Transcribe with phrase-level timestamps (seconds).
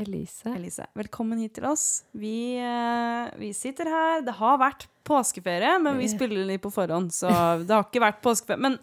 [0.00, 0.48] Elise.
[0.56, 0.86] Elise.
[0.96, 2.04] Velkommen hit til oss.
[2.16, 4.22] Vi, eh, vi sitter her.
[4.24, 7.28] Det har vært påskeferie, men vi spiller litt på forhånd, så
[7.66, 8.60] det har ikke vært påskeferie.
[8.60, 8.78] Men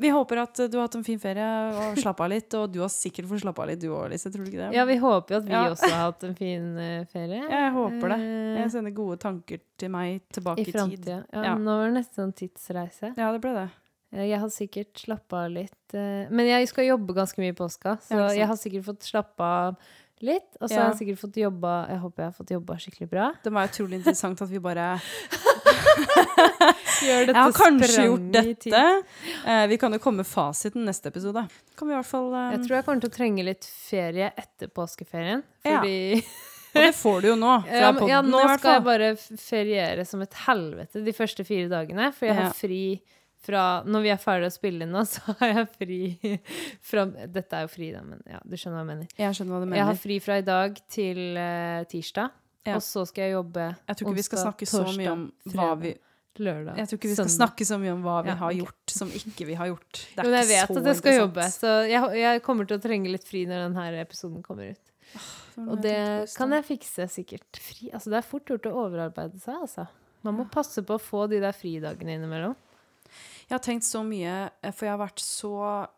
[0.00, 1.44] vi håper at du har hatt en fin ferie
[1.76, 4.30] og slappa av litt, og du har sikkert fått slappa av litt, du òg, Elise.
[4.32, 4.70] Tror du ikke det?
[4.78, 5.64] Ja, vi håper jo at vi Ja.
[5.74, 7.06] også har hatt en fin ferie.
[7.12, 7.42] ferie.
[7.50, 8.20] Jeg håper det.
[8.20, 11.06] Eh, Jeg sender gode tanker til meg tilbake I i, tid.
[11.06, 11.54] Ja, Ja.
[11.54, 13.14] Nå var det nesten en tidsreise.
[13.16, 13.70] Ja, det ble det.
[14.12, 15.94] Eh, Jeg har sikkert slappa av litt.
[15.94, 19.02] eh, Men jeg skal jobbe ganske mye i påska, så Ja, jeg har sikkert fått
[19.02, 19.76] slappa av
[20.26, 20.48] litt.
[20.60, 20.82] Og så Ja.
[20.82, 23.32] har jeg sikkert fått jobba Jeg håper jeg har fått jobba skikkelig bra.
[23.42, 24.86] Det var utrolig interessant at vi bare
[27.00, 28.84] Gjør dette Jeg har kanskje gjort dette.
[29.46, 31.46] Eh, vi kan jo komme med fasiten neste episode.
[31.76, 32.52] Kan vi i hvert fall um...
[32.52, 35.42] Jeg tror jeg kommer til å trenge litt ferie etter påskeferien.
[35.64, 35.80] Ja.
[35.80, 36.22] Og
[36.76, 40.22] det får du jo nå, fra ja, podden ja, nå skal jeg bare feriere som
[40.22, 42.10] et helvete de første fire dagene.
[42.16, 42.82] For jeg har fri
[43.40, 46.00] fra Når vi er ferdige å spille inn nå, så har jeg fri
[46.84, 49.16] fra Dette er jo fri, da, men ja, du skjønner hva jeg mener.
[49.16, 49.80] Jeg skjønner hva du mener.
[49.80, 52.36] Jeg har fri fra i dag til uh, tirsdag.
[52.68, 52.76] Ja.
[52.76, 55.22] Og så skal jeg jobbe Jeg tror ikke vi skal onsdag, torsdag, så mye om
[55.54, 55.94] hva vi
[56.40, 57.36] lørdag, Jeg tror ikke vi skal søndag.
[57.38, 58.60] snakke så mye om hva vi Ja, har okay.
[58.60, 60.02] gjort som ikke vi har gjort.
[60.02, 62.84] Det er Men jeg vet at jeg skal jobbe, så jeg, jeg kommer til å
[62.84, 64.94] trenge litt fri når denne episoden kommer ut.
[65.60, 65.98] Og det
[66.36, 67.60] kan jeg fikse sikkert.
[67.60, 69.88] Fri, altså det er fort gjort å overarbeide seg, altså.
[70.22, 72.54] Man må passe på å få de der fridagene innimellom.
[73.50, 75.52] Jeg har tenkt så mye, eh, for jeg har vært så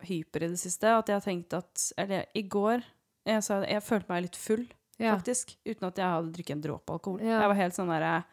[0.08, 2.83] hyper i det siste, at jeg har tenkt at Eller i går
[3.28, 4.64] Jeg, sa, jeg følte meg litt full,
[4.98, 5.17] Ja.
[5.17, 7.20] faktisk, uten at jeg hadde drukket en dråpe alkohol.
[7.20, 7.41] Ja.
[7.41, 8.25] Jeg var helt sånn derre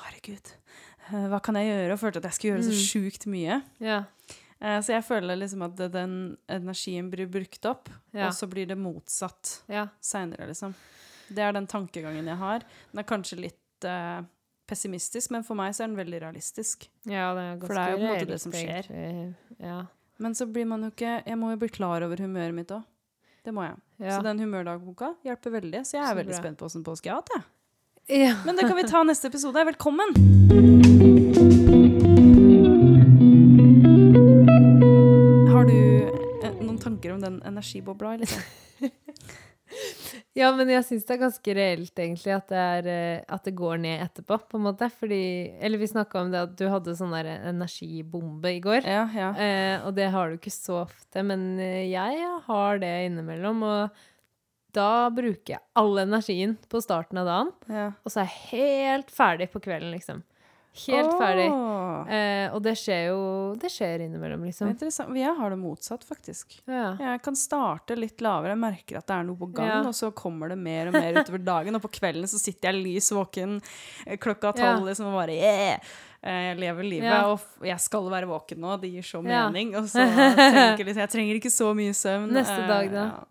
[0.00, 0.52] Herregud,
[1.10, 1.92] eh, hva kan jeg gjøre?
[1.92, 2.86] Og følte at jeg skulle gjøre så Mm.
[2.86, 3.62] sjukt mye.
[3.80, 4.04] Ja.
[4.62, 8.28] Eh, Så jeg føler liksom at den energien blir brukt opp, Ja.
[8.28, 9.88] og så blir det motsatt ja.
[10.00, 10.74] seinere, liksom.
[11.28, 12.60] Det er den tankegangen jeg har.
[12.92, 14.22] Den er kanskje litt eh,
[14.70, 16.86] pessimistisk, men for meg så er den veldig realistisk.
[17.10, 18.90] Ja, det er ganske For det er jo på en måte det som skjer.
[19.66, 19.80] Ja.
[20.20, 22.82] Men så blir man jo ikke Jeg må jo bli klar over humøret mitt òg.
[23.44, 23.76] Det må jeg.
[24.04, 24.16] Ja.
[24.18, 25.80] Så den humørdagboka hjelper veldig.
[25.88, 26.42] Så jeg er Så veldig bra.
[26.44, 28.22] spent på åssen påske jeg har hatt, jeg.
[28.26, 28.34] ja.
[28.44, 29.64] Men det kan vi ta neste episode.
[29.72, 31.20] Velkommen!
[35.50, 35.76] Har du
[36.44, 38.42] eh, noen tanker om den energibobla, liksom?
[40.40, 43.52] Ja, men jeg syns det er ganske reelt, egentlig, at det, er, eh, at det
[43.58, 44.88] går ned etterpå, på en måte.
[45.00, 45.22] Fordi
[45.60, 48.88] Eller vi snakka om det at du hadde sånn der energibombe i går.
[48.88, 49.32] Ja, ja.
[49.36, 53.62] Eh, og det har du ikke så ofte, men eh, jeg har det innimellom.
[53.68, 54.00] Og
[54.76, 57.86] da bruker jeg all energien på starten av dagen, ja.
[58.04, 60.22] og så er jeg helt ferdig på kvelden, liksom.
[60.70, 61.48] Helt ferdig.
[62.14, 63.22] Eh, og det skjer jo
[63.58, 64.68] Det skjer innimellom, liksom.
[64.70, 65.10] Interessant.
[65.18, 66.60] Jeg har det motsatt, faktisk.
[66.70, 66.92] Ja.
[66.98, 69.80] Jeg kan starte litt lavere, merker at det er noe på gang, Ja.
[69.88, 71.74] og så kommer det mer og mer utover dagen.
[71.74, 73.58] Og på kvelden så sitter jeg lys våken
[74.06, 74.76] klokka klokka Ja.
[74.76, 75.78] tolv liksom, og bare yeah!
[76.22, 77.26] Eh, Jeg lever livet, Ja.
[77.32, 78.80] og jeg skal være våken nå.
[78.80, 79.48] Det gir så Ja.
[79.50, 79.74] mening.
[79.76, 82.30] Og så tenker jeg litt Jeg trenger ikke så mye søvn.
[82.38, 83.24] Neste eh, dag, da?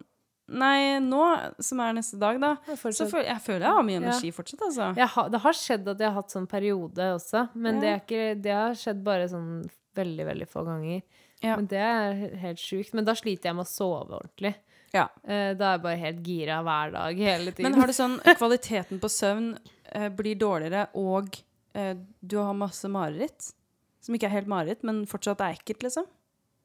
[0.52, 0.60] Ja.
[0.60, 2.52] Nei, nå som er neste dag, da.
[2.68, 4.02] Er Så føler, jeg føler jeg har mye Ja.
[4.08, 4.96] energi fortsatt, altså.
[4.98, 7.82] Jeg har, det har skjedd at jeg har hatt sånn periode også, men Ja.
[7.82, 11.02] det, er ikke, det har skjedd bare sånn veldig, veldig få ganger.
[11.42, 11.56] Ja.
[11.56, 12.94] Men det er helt sjukt.
[12.94, 14.56] Men da sliter jeg med å sove ordentlig.
[14.94, 15.08] Ja.
[15.24, 17.64] Eh, da er jeg bare helt gira hver dag hele tiden.
[17.72, 19.58] Men har du sånn kvaliteten på søvn
[19.94, 21.30] eh, blir dårligere, og
[21.76, 21.94] eh,
[22.26, 23.54] du har masse mareritt?
[24.02, 26.06] Som ikke er helt mareritt, men fortsatt er ekkelt, liksom?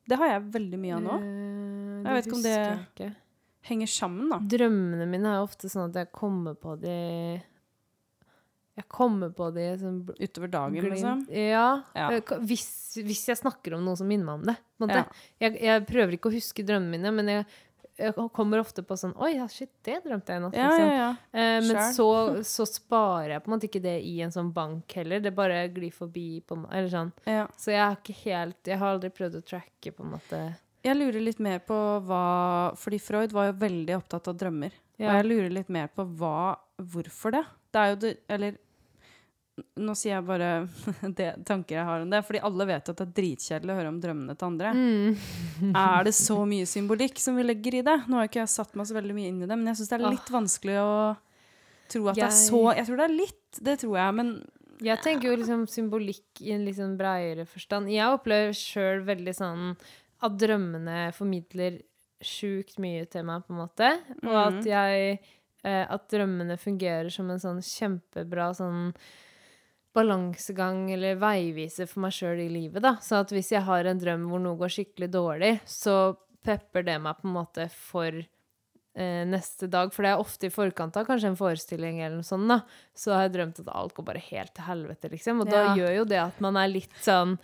[0.08, 1.14] Det har jeg veldig mye av nå.
[1.20, 3.14] Eh, Jeg vet ikke om det- jeg.
[3.64, 4.38] Henger sammen, da.
[4.56, 6.96] Drømmene mine er ofte sånn at jeg kommer på de
[8.74, 10.96] Jeg kommer på de som Utover dagen, glimt.
[10.96, 11.20] liksom.
[11.30, 11.82] Ja.
[11.94, 12.08] Ja.
[12.12, 12.66] eh, Hvis,
[12.98, 14.56] hvis jeg snakker om noe som minner meg om det.
[14.98, 15.04] Ja.
[15.46, 17.46] Jeg, jeg prøver ikke å huske drømmene mine, men jeg,
[18.02, 20.58] jeg kommer ofte på sånn Oi, shit, det drømte jeg i natt.
[20.58, 21.20] Ja, liksom.
[21.38, 22.08] Eh, men så,
[22.42, 25.22] så sparer jeg på en måte ikke det i en sånn bank heller.
[25.22, 26.72] Det bare glir forbi på meg.
[26.74, 27.14] Eller sånn.
[27.30, 27.46] ja.
[27.56, 30.42] Så jeg har ikke helt Jeg har aldri prøvd å tracke, på en måte.
[30.84, 32.24] Jeg lurer litt mer på hva
[32.76, 34.74] Fordi Freud var jo veldig opptatt av drømmer.
[35.00, 37.44] Og jeg lurer litt mer på hva Hvorfor det?
[37.72, 38.60] Det er jo det Eller
[39.54, 40.48] nå sier jeg bare
[41.18, 43.92] det tanker jeg har om det, fordi alle vet at det er dritkjedelig å høre
[43.92, 44.72] om drømmene til andre.
[44.74, 45.20] Mm.
[45.84, 47.94] Er det så mye symbolikk som vi legger i det?
[48.10, 49.92] Nå har ikke jeg satt meg så veldig mye inn i det, men jeg syns
[49.92, 50.90] det er litt vanskelig å
[51.94, 54.34] tro at det er så Jeg tror det er litt, det tror jeg, men
[54.90, 57.94] Jeg tenker jo liksom symbolikk i en litt sånn bredere forstand.
[57.94, 59.68] Jeg opplever sjøl veldig sånn
[60.24, 61.80] at drømmene formidler
[62.24, 63.90] sjukt mye til meg, på en måte.
[64.24, 64.66] Og at Mhm.
[64.66, 65.18] jeg
[65.64, 68.94] eh, at drømmene fungerer som en sånn kjempebra sånn
[69.94, 72.96] balansegang eller veiviser for meg sjøl i livet, da.
[73.04, 76.96] Så at hvis jeg har en drøm hvor noe går skikkelig dårlig, så pepper det
[77.00, 78.10] meg på en måte for
[78.96, 79.92] eh, neste dag.
[79.94, 82.60] For det er ofte i forkant av kanskje en forestilling eller noe sånt, da.
[82.94, 85.40] Så har jeg drømt at alt går bare helt til helvete, liksom.
[85.42, 87.38] Og da gjør jo det at man er litt sånn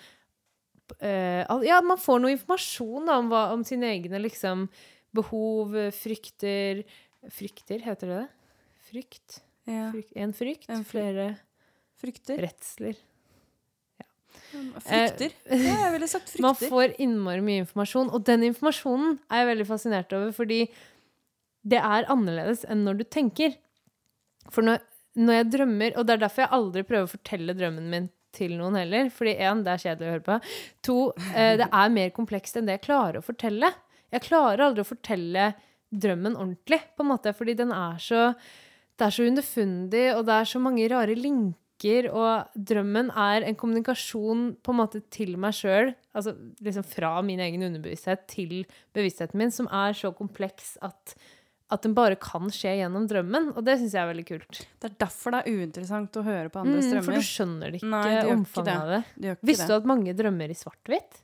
[0.99, 4.67] al- Ja, man får noe informasjon da, om, hva, om sine egne liksom
[5.17, 6.85] behov, frykter
[7.31, 8.29] Frykter, heter det det?
[8.91, 9.41] Frykt?
[9.69, 9.91] Ja.
[9.93, 10.13] Frykt.
[10.17, 11.27] En frykt, En fry- flere
[12.01, 12.39] Frykter.
[12.47, 12.97] redsler.
[14.51, 15.35] Frykter.
[15.51, 16.45] Ja, jeg ville sagt frykter.
[16.47, 20.63] Man får innmari mye informasjon, og den informasjonen er jeg veldig fascinert over, fordi
[21.71, 23.53] det er annerledes enn når du tenker.
[24.51, 24.81] For når,
[25.21, 28.57] når jeg drømmer, og det er derfor jeg aldri prøver å fortelle drømmen min til
[28.59, 30.39] noen heller, fordi én, det er kjedelig å høre på,
[30.87, 30.99] to,
[31.35, 33.73] eh, det er mer komplekst enn det jeg klarer å fortelle.
[34.11, 35.53] Jeg klarer aldri å fortelle
[35.91, 38.29] drømmen ordentlig, på en måte, fordi den er så
[39.01, 43.57] det er så underfundig, og det er så mange rare linker, og drømmen er en
[43.57, 48.67] kommunikasjon på en måte til meg sjøl, altså liksom fra min egen underbevissthet til
[48.97, 51.15] bevisstheten min, som er så kompleks at,
[51.71, 54.61] at den bare kan skje gjennom drømmen, og det syns jeg er veldig kult.
[54.83, 57.87] Det er derfor det er uinteressant å høre på andres Mm, for du skjønner ikke
[57.93, 58.75] Nei, de omfanget ikke det.
[58.81, 59.03] av det.
[59.23, 61.21] De Visste du at mange drømmer i svart-hvitt?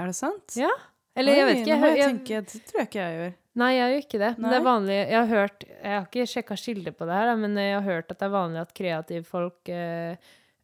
[0.00, 0.56] Er det sant?
[0.56, 0.70] Ja.
[1.18, 1.76] Eller jeg vet ikke.
[1.76, 3.34] Jeg jeg- tenke, det tror jeg ikke jeg gjør.
[3.60, 4.38] Nei, jeg gjør ikke det.
[4.38, 7.36] Men det er vanlig Jeg har hørt Jeg har ikke sjekka kilder på det her,
[7.36, 10.16] men jeg har hørt at det er vanlig at kreative folk eh,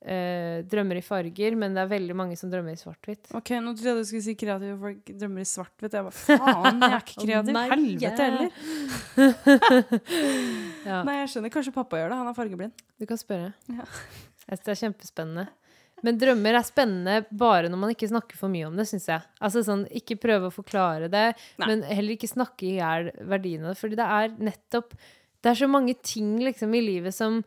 [0.06, 3.25] eh, drømmer i farger, men det er veldig mange som drømmer i svart-hvitt.
[3.37, 5.93] Ok, Nå trodde jeg du skulle si kreative folk drømmer i svart-hvitt.
[5.99, 7.53] Jeg bare faen, jeg er ikke kreativ.
[7.58, 8.50] nei, Helvete heller.
[10.87, 11.50] Ja, Nei, jeg skjønner.
[11.50, 12.17] Kanskje pappa gjør det.
[12.20, 12.75] Han er fargeblind.
[13.00, 13.49] du kan spørre.
[13.73, 13.85] Ja.
[14.47, 15.47] Det er kjempespennende.
[16.05, 19.20] Men drømmer er spennende bare når man ikke snakker for mye om det, syns jeg.
[19.43, 21.25] Altså sånn, Ikke prøve å forklare det,
[21.58, 21.67] Nei.
[21.70, 23.81] men heller ikke snakke i hjel verdien av det.
[23.81, 24.88] Fordi det er nettopp
[25.43, 27.41] Det er så mange ting liksom i livet som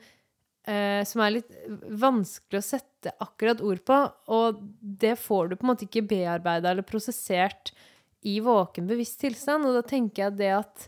[0.67, 1.51] eh, som er litt
[1.99, 3.97] vanskelig å sette akkurat ord på,
[4.35, 7.71] og det får du på en måte ikke bearbeida eller prosessert
[8.27, 9.65] i våken, bevisst tilstand.
[9.65, 10.87] Og da tenker jeg det at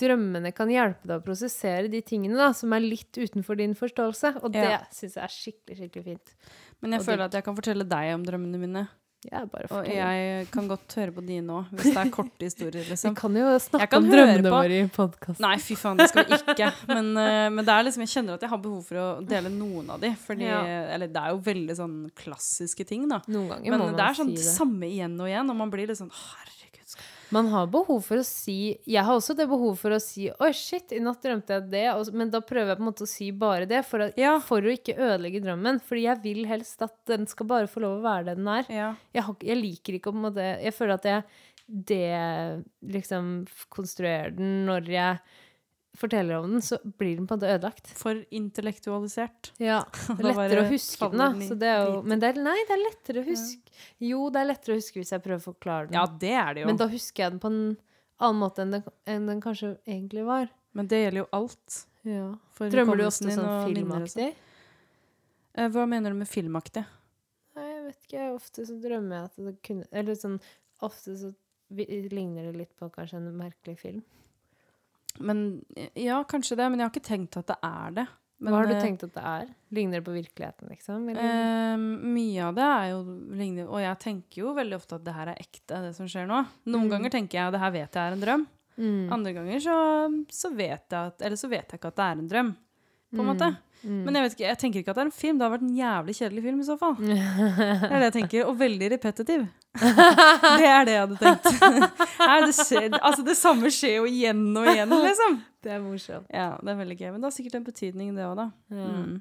[0.00, 4.40] drømmene kan hjelpe deg å prosessere de tingene da, som er litt utenfor din forståelse.
[4.42, 4.78] Og det Ja.
[4.90, 6.34] syns jeg er skikkelig, skikkelig fint.
[6.80, 8.88] Men jeg Og føler at jeg kan fortelle deg om drømmene mine.
[9.28, 12.94] Bare Og jeg kan godt høre på dine òg, hvis det er korte historier, Vi
[12.94, 13.14] liksom.
[13.18, 15.44] kan jo snakke kan om drømmene på- våre i podkasten.
[15.44, 16.70] Nei, fy faen, det skal vi ikke.
[16.88, 19.52] Men, eh, men det er liksom, jeg kjenner at jeg har behov for å dele
[19.52, 20.14] noen av de.
[20.24, 20.62] Fordi, Ja.
[20.96, 23.20] Eller det er jo veldig sånn klassiske ting, da.
[23.28, 23.60] Men
[23.92, 24.54] det er sånn si det.
[24.56, 26.59] samme igjen og igjen, og man blir litt sånn Herregud.
[27.30, 30.50] Man har behov for å si Jeg har også det behov for å si 'oi,
[30.56, 33.30] shit, i natt drømte jeg det', men da prøver jeg på en måte å si
[33.30, 34.38] bare det, for, at, Ja.
[34.40, 35.80] for å ikke ødelegge drømmen.
[35.80, 38.64] Fordi jeg vil helst at den skal bare få lov å være det den er.
[38.68, 38.94] Ja.
[39.14, 41.24] Jeg, har, jeg liker ikke å på en måte Jeg føler at jeg
[41.70, 45.20] det liksom konstruerer den når jeg
[45.98, 47.90] forteller om den, så blir den på en måte ødelagt.
[47.98, 49.52] For intellektualisert.
[49.62, 49.80] Ja,
[50.18, 51.28] det er lettere å huske den, da.
[51.48, 53.74] Så det er jo, men det er, nei, det er lettere å huske.
[54.04, 55.98] Jo, det er lettere å huske hvis jeg prøver å forklare den.
[55.98, 56.70] Ja, det er det jo.
[56.70, 57.60] men da husker jeg den på en
[58.20, 60.50] annen måte enn den, enn den kanskje egentlig var.
[60.76, 61.80] Men det gjelder jo alt.
[62.06, 62.28] Ja.
[62.56, 64.30] For Drømmer du også ofte sånn filmaktig?
[65.58, 66.84] Eh, Hva mener du med filmaktig?
[67.58, 68.26] Nei, jeg vet ikke.
[68.36, 70.38] Ofte så drømmer jeg at det kunne Eller sånn
[70.86, 71.32] Ofte så
[71.74, 74.00] ligner det litt på kanskje en merkelig film.
[75.18, 75.64] Men
[75.94, 78.06] Ja, kanskje det, men jeg har ikke tenkt at det er det.
[78.40, 79.48] Men, Hva har du eh, tenkt at det er?
[79.76, 81.08] Ligner det på virkeligheten, liksom?
[81.12, 83.00] Eh, mye av det er jo
[83.36, 86.26] ligner, og jeg tenker jo veldig ofte at det her er ekte, det som skjer
[86.30, 86.38] nå.
[86.66, 86.90] Noen Mm.
[86.94, 88.46] ganger tenker jeg at det her vet jeg er en drøm.
[88.78, 89.12] Mm.
[89.12, 89.76] Andre ganger så,
[90.32, 92.56] så vet jeg at Eller så vet jeg ikke at det er en drøm,
[93.12, 93.36] på en Mm.
[93.36, 93.56] måte.
[93.80, 94.00] Mm.
[94.04, 95.38] Men jeg, vet ikke, jeg tenker ikke at det er en film.
[95.40, 96.96] Det har vært en jævlig kjedelig film i så fall.
[97.00, 97.16] Det
[97.88, 98.42] er det jeg tenker.
[98.50, 99.46] Og veldig repetitiv.
[100.60, 101.48] Det er det jeg hadde tenkt.
[102.26, 105.38] Nei, det, skjer, altså, det samme skjer jo igjen og igjen, liksom.
[105.64, 106.28] det er morsomt.
[106.34, 107.08] Ja, det er veldig gøy.
[107.14, 108.48] Men det har sikkert en betydning, det òg, da.
[108.74, 108.88] Ja.
[109.00, 109.18] Mm.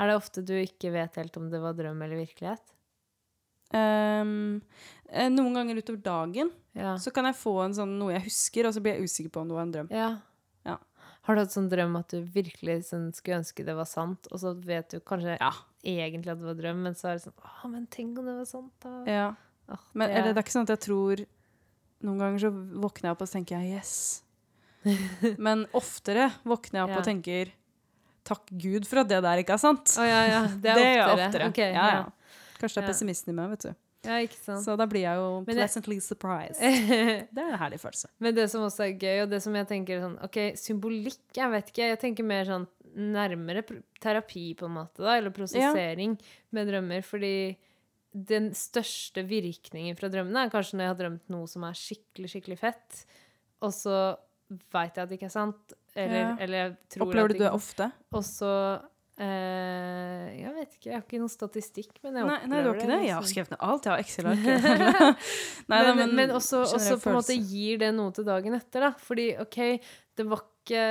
[0.00, 2.62] Er det ofte du ikke vet helt om det var drøm eller virkelighet?
[3.76, 6.94] Eh, noen ganger utover dagen Ja.
[7.00, 9.42] så kan jeg få en sånn, noe jeg husker, og så blir jeg usikker på
[9.42, 9.90] om det var en drøm.
[9.92, 10.10] ja.
[10.62, 10.76] Ja.
[11.22, 14.40] Har du hatt sånn drøm at du virkelig sånn, skulle ønske det var sant, og
[14.42, 15.52] så vet du kanskje Ja.
[15.84, 18.34] egentlig at det var drøm, men så er det sånn Å, men tenk om det
[18.40, 19.04] var sant, da.
[19.06, 19.34] ja.
[19.70, 21.26] Åh, Men, det Eller det er- ikke sånn at jeg tror
[22.02, 22.50] Noen ganger så
[22.82, 24.22] våkner jeg opp og så tenker jeg yes.
[25.38, 26.98] Men oftere våkner jeg opp Ja.
[26.98, 27.52] og tenker
[28.24, 29.84] takk Gud for at det der ikke er sant.
[29.98, 30.40] Å ja, ja.
[30.48, 30.90] Det er oftere.
[30.90, 31.48] gjør jeg oftere.
[31.50, 32.04] Okay, ja, ja.
[32.58, 33.74] Kanskje det er pessimisten i meg, vet du.
[34.04, 34.64] Ja, ikke sant.
[34.64, 36.58] Så da blir jeg jo jeg- pleasantly surprised.
[37.34, 38.08] Det er en herlig følelse.
[38.18, 41.50] Men det som også er gøy, og det som jeg tenker sånn OK, symbolikk, jeg
[41.54, 41.88] vet ikke.
[41.92, 42.66] Jeg tenker mer sånn
[42.96, 43.62] nærmere
[44.02, 46.18] terapi, på en måte, da, eller prosessering
[46.52, 47.02] med drømmer.
[47.06, 47.56] Fordi
[48.12, 52.28] den største virkningen fra drømmene er kanskje når jeg har drømt noe som er skikkelig,
[52.34, 53.04] skikkelig fett,
[53.62, 53.94] og så
[54.74, 55.72] veit jeg at det ikke er sant.
[55.94, 56.36] Eller, Ja.
[56.40, 57.86] eller jeg tror Opplever du det ofte?
[58.12, 58.50] Og så
[59.20, 62.68] eh, Jeg vet ikke, jeg har ikke noen statistikk, men jeg Nei, opplever nei, du
[62.68, 63.00] har ikke det?
[63.02, 63.34] Jeg har liksom.
[63.34, 63.88] skrevet ned alt.
[63.88, 64.46] Jeg har Excel-ark.
[65.72, 68.92] men, men, men, også, også på en måte gir det noe til dagen etter, da.
[69.10, 69.60] Fordi OK,
[70.18, 70.82] det var ikke,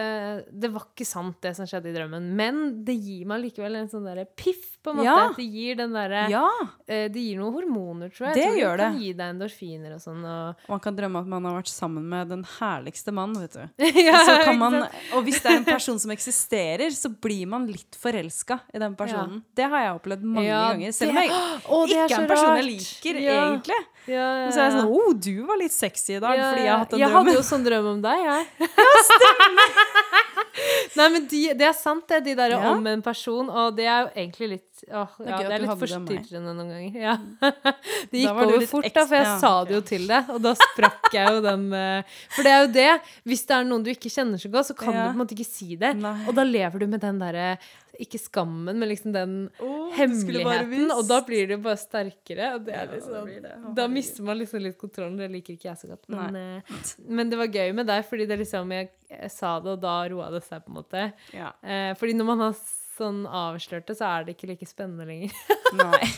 [0.61, 3.89] det var ikke sant, det som skjedde i drømmen, men det gir meg likevel en
[3.91, 5.05] sånn derre piff, på en måte.
[5.05, 5.27] Ja.
[5.37, 6.47] Det gir den derre Ja!
[6.89, 8.33] eh, Det gir noen hormoner, tror jeg.
[8.39, 10.23] Det jeg tror gjør kan gi deg endorfiner og sånn.
[10.25, 10.63] Og...
[10.65, 13.83] Og man kan drømme at man har vært sammen med den herligste mann, vet du.
[14.07, 14.79] ja, Og, så kan man,
[15.13, 18.95] og hvis det er en person som eksisterer, så blir man litt forelska i den
[18.97, 19.43] personen.
[19.55, 20.91] Det har jeg opplevd mange Ja, ganger.
[20.97, 21.29] Selv om jeg
[21.77, 23.37] Å, ikke er en person jeg liker, Ja.
[23.51, 23.79] egentlig.
[24.09, 26.33] Ja, ja, Men så er jeg sånn Å, oh, du var litt sexy i dag
[26.33, 27.17] Ja, fordi jeg har hatt en jeg drøm.
[27.19, 28.71] hadde jo sånn drøm om deg, jeg.
[30.97, 32.19] Nei, men de, det er sant, det.
[32.25, 32.71] De der Ja.
[32.73, 33.49] om en person.
[33.49, 36.97] Og det er jo egentlig litt åh, Det ja, det er litt forstyrrende noen ganger.
[36.99, 37.15] Ja.
[38.11, 40.51] Det gikk over fort, da, for jeg ja, sa det jo til deg, og da
[40.57, 42.89] sprakk jeg jo den eh, For det er jo det.
[43.29, 45.37] Hvis det er noen du ikke kjenner så godt, så kan du på en måte
[45.37, 45.93] ikke si det.
[46.01, 46.17] Nei.
[46.27, 47.53] Og da lever du med den derre
[48.01, 50.87] Ikke skammen, men liksom den bare hemmeligheten.
[50.95, 52.53] Og da blir det bare sterkere.
[52.57, 53.53] Og det Ja, det liksom det.
[53.59, 55.17] Oh, Da mister man liksom litt kontrollen.
[55.19, 56.07] Det liker ikke jeg så godt.
[56.09, 56.61] Men, eh,
[57.07, 59.95] men det var gøy med deg, fordi det liksom jeg, jeg sa det, og da
[60.09, 61.05] roa det seg, på en måte.
[61.35, 61.51] Ja.
[61.61, 62.57] Eh, fordi når man har
[62.97, 65.31] sånn avslørt det, så er det ikke like spennende lenger.
[65.77, 66.05] Nei.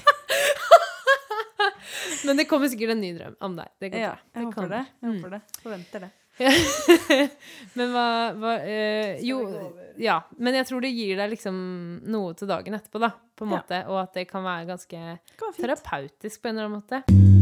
[2.25, 3.71] Men det kommer sikkert en ny drøm om deg.
[3.79, 4.85] Det Ja, jeg håper det.
[5.01, 5.41] Jeg håper det.
[5.63, 6.11] Forventer det.
[7.77, 9.41] Men hva, hva øh, Jo,
[10.01, 10.19] ja.
[10.37, 11.59] Men jeg tror det gir deg liksom
[12.09, 13.13] noe til dagen etterpå, da.
[13.37, 13.83] På en Ja.
[13.89, 14.97] Og at det kan være ganske
[15.37, 17.32] kan være terapeutisk på en eller annen måte.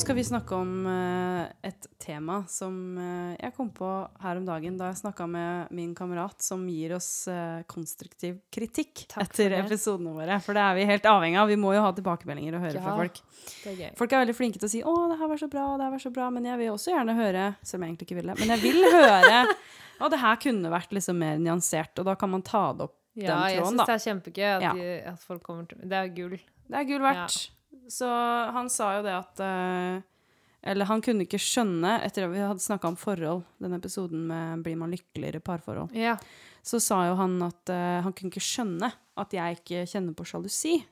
[0.00, 3.88] Skal vi snakke om eh, et tema som eh, jeg kom på
[4.22, 9.04] her om dagen da jeg snakka med min kamerat som gir oss eh, konstruktiv kritikk
[9.20, 10.38] etter episodene våre.
[10.44, 11.50] For det er vi helt avhengig av.
[11.52, 12.84] Vi må jo ha tilbakemeldinger og høre Ja.
[12.86, 13.20] fra folk.
[13.70, 13.92] Er.
[13.98, 15.94] Folk er veldig flinke til å si 'Å, det her var så bra, det her
[15.96, 18.34] var så bra', men jeg vil også gjerne høre Selv om jeg egentlig ikke ville.
[18.38, 19.46] Men jeg vil høre
[20.00, 22.96] Å, det her kunne vært liksom mer nyansert, og da kan man ta det opp
[23.14, 24.72] Ja, den jeg tråden, syns det er kjempegøy at, Ja.
[24.72, 26.38] de, at folk kommer til Det er gull.
[26.70, 27.50] Det er gull verdt.
[27.90, 28.06] Så
[28.54, 30.02] han sa jo det at eh,
[30.70, 34.62] Eller han kunne ikke skjønne, etter at vi hadde snakka om forhold, den episoden med
[34.62, 36.16] 'Blir man lykkeligere' parforhold, Ja.
[36.62, 40.24] så sa jo han at eh, han kunne ikke skjønne at jeg ikke kjenner på
[40.28, 40.84] sjalusi.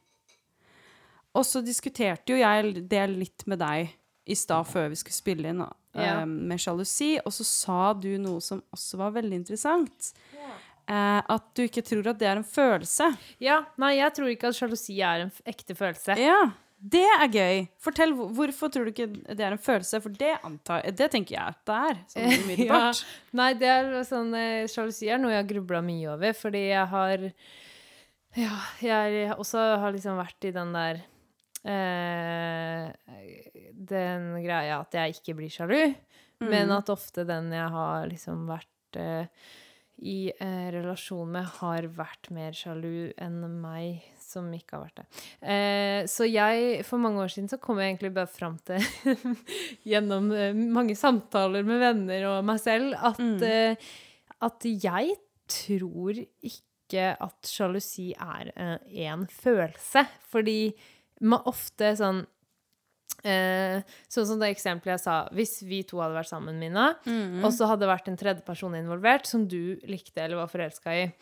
[1.36, 3.90] Og så diskuterte jo jeg det litt med deg
[4.28, 5.68] i stad før vi skulle spille inn, eh,
[6.00, 6.24] Ja.
[6.24, 10.12] med sjalusi, og så sa du noe som også var veldig interessant.
[10.88, 13.14] Eh, at du ikke tror at det er en følelse.
[13.38, 13.64] ja.
[13.76, 16.16] Nei, jeg tror ikke at sjalusi er en ekte følelse.
[16.16, 17.60] Ja, det er gøy.
[17.82, 19.98] Fortell, hvorfor tror du ikke det er en følelse?
[20.04, 22.00] For det antar Det tenker jeg at det er.
[22.12, 23.00] Sånn umiddelbart.
[23.40, 26.86] Nei, det er sånn eh, Sjalusi er noe jeg har grubla mye over, fordi jeg
[26.94, 27.26] har
[28.38, 28.54] Ja,
[28.84, 31.00] jeg også har liksom vært i den der
[31.66, 32.90] eh,
[33.90, 35.80] Den greia at jeg ikke blir sjalu,
[36.44, 39.26] men at ofte den jeg har liksom vært eh,
[39.98, 45.06] i eh, relasjon med, har vært mer sjalu enn meg, som ikke har vært det.
[45.54, 48.84] Eh, så jeg, for mange år siden, så kom jeg egentlig bare fram til,
[49.90, 53.42] gjennom eh, mange samtaler med venner og meg selv, at, Mm.
[53.42, 53.76] eh,
[54.44, 55.16] at jeg
[55.48, 60.06] tror ikke at sjalusi er eh, en følelse.
[60.32, 60.60] Fordi
[61.24, 62.24] man ofte sånn
[63.26, 67.40] Eh, sånn som det eksempelet jeg sa, hvis vi to hadde vært sammen, Mina, Mm.
[67.42, 70.94] og så hadde det vært en tredje person involvert som du likte eller var forelska
[70.94, 71.12] i,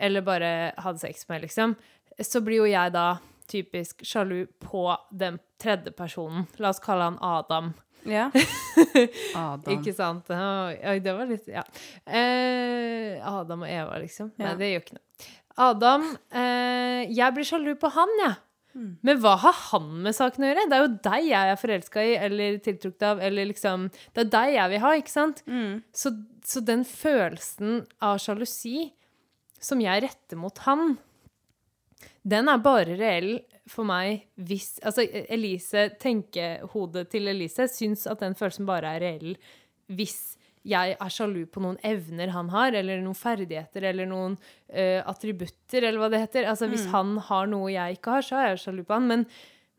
[0.00, 1.76] eller bare hadde sex med, liksom,
[2.22, 3.06] så blir jo jeg da
[3.50, 6.46] typisk sjalu på den tredje personen.
[6.58, 7.72] La oss kalle han Adam.
[8.08, 8.30] Ja.
[9.36, 9.72] Adam.
[9.78, 10.28] Ikke sant?
[10.30, 11.62] Oi, det var litt Ja.
[12.04, 14.32] Eh, Adam og Eva, liksom.
[14.38, 14.56] Nei, Ja.
[14.60, 15.30] det gjør ikke noe.
[15.64, 16.02] Adam
[16.34, 18.34] eh, Jeg blir sjalu på han, jeg.
[18.74, 18.88] Mm.
[19.06, 20.64] Men hva har han med saken å gjøre?
[20.68, 23.84] Det er jo deg jeg er forelska i eller tiltrukket av, eller liksom
[24.16, 25.44] Det er deg jeg vil ha, ikke sant?
[25.46, 25.76] Mm.
[25.94, 26.10] Så,
[26.42, 28.88] så den følelsen av sjalusi
[29.62, 30.96] som jeg retter mot han,
[32.22, 33.34] den er bare reell
[33.70, 39.36] for meg hvis Altså, Elise, tenkehodet til Elise syns at den følelsen bare er reell
[39.92, 45.00] hvis jeg er sjalu på noen evner han har, eller noen ferdigheter, eller noen uh,
[45.04, 46.46] attributter, eller hva det heter.
[46.48, 49.10] Altså, Hvis han har noe jeg ikke har, så er jeg sjalu på han.
[49.10, 49.26] Men,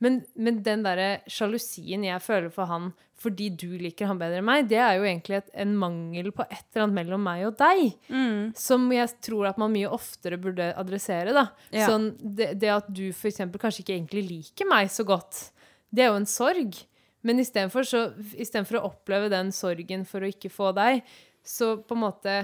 [0.06, 2.94] men, men den derre sjalusien jeg føler for han
[3.26, 6.44] fordi du liker han bedre enn meg, det er jo egentlig et, en mangel på
[6.46, 7.86] et eller annet mellom meg og deg.
[8.12, 8.42] Mm.
[8.60, 11.34] Som jeg tror at man mye oftere burde adressere.
[11.36, 11.48] da.
[11.74, 11.88] Ja.
[11.90, 15.48] Sånn, det, det at du eksempel kanskje ikke egentlig liker meg så godt,
[15.90, 16.78] det er jo en sorg.
[17.26, 21.02] Men istedenfor å oppleve den sorgen for å ikke få deg,
[21.46, 22.36] så på en måte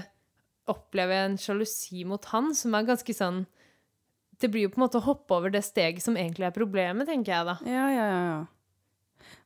[0.72, 3.44] opplever jeg en sjalusi mot han som er ganske sånn
[4.42, 7.06] Det blir jo på en måte å hoppe over det steget som egentlig er problemet,
[7.08, 7.58] tenker jeg da.
[7.70, 8.46] Ja, ja, ja, ja.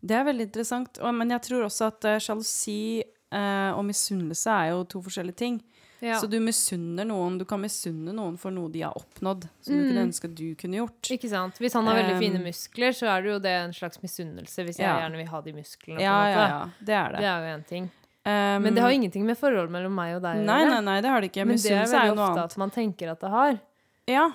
[0.06, 1.00] Det er veldig interessant.
[1.14, 5.58] Men jeg tror også at uh, sjalusi uh, og misunnelse er jo to forskjellige ting.
[6.04, 6.20] Ja.
[6.22, 9.82] Så du misunner noen, du kan misunne noen for noe de har oppnådd, som du
[9.88, 10.08] kunne Mm.
[10.12, 11.10] ønske du kunne gjort.
[11.16, 11.58] Ikke sant?
[11.58, 14.66] Hvis han har veldig fine Um, muskler, så er det jo det en slags misunnelse,
[14.68, 15.00] hvis jeg Ja.
[15.02, 16.00] gjerne vil ha de musklene.
[16.04, 16.60] Ja, ja, ja.
[16.80, 17.20] Det er det.
[17.24, 17.84] Det er jo én ting.
[18.26, 20.70] Um, Men det har ingenting med forholdet mellom meg og deg å Nei, gjøre.
[20.76, 21.46] nei, nei, det har det ikke.
[21.48, 23.60] Men det er Misunnelse er veldig ofte at man tenker at det har.
[24.08, 24.30] Ja.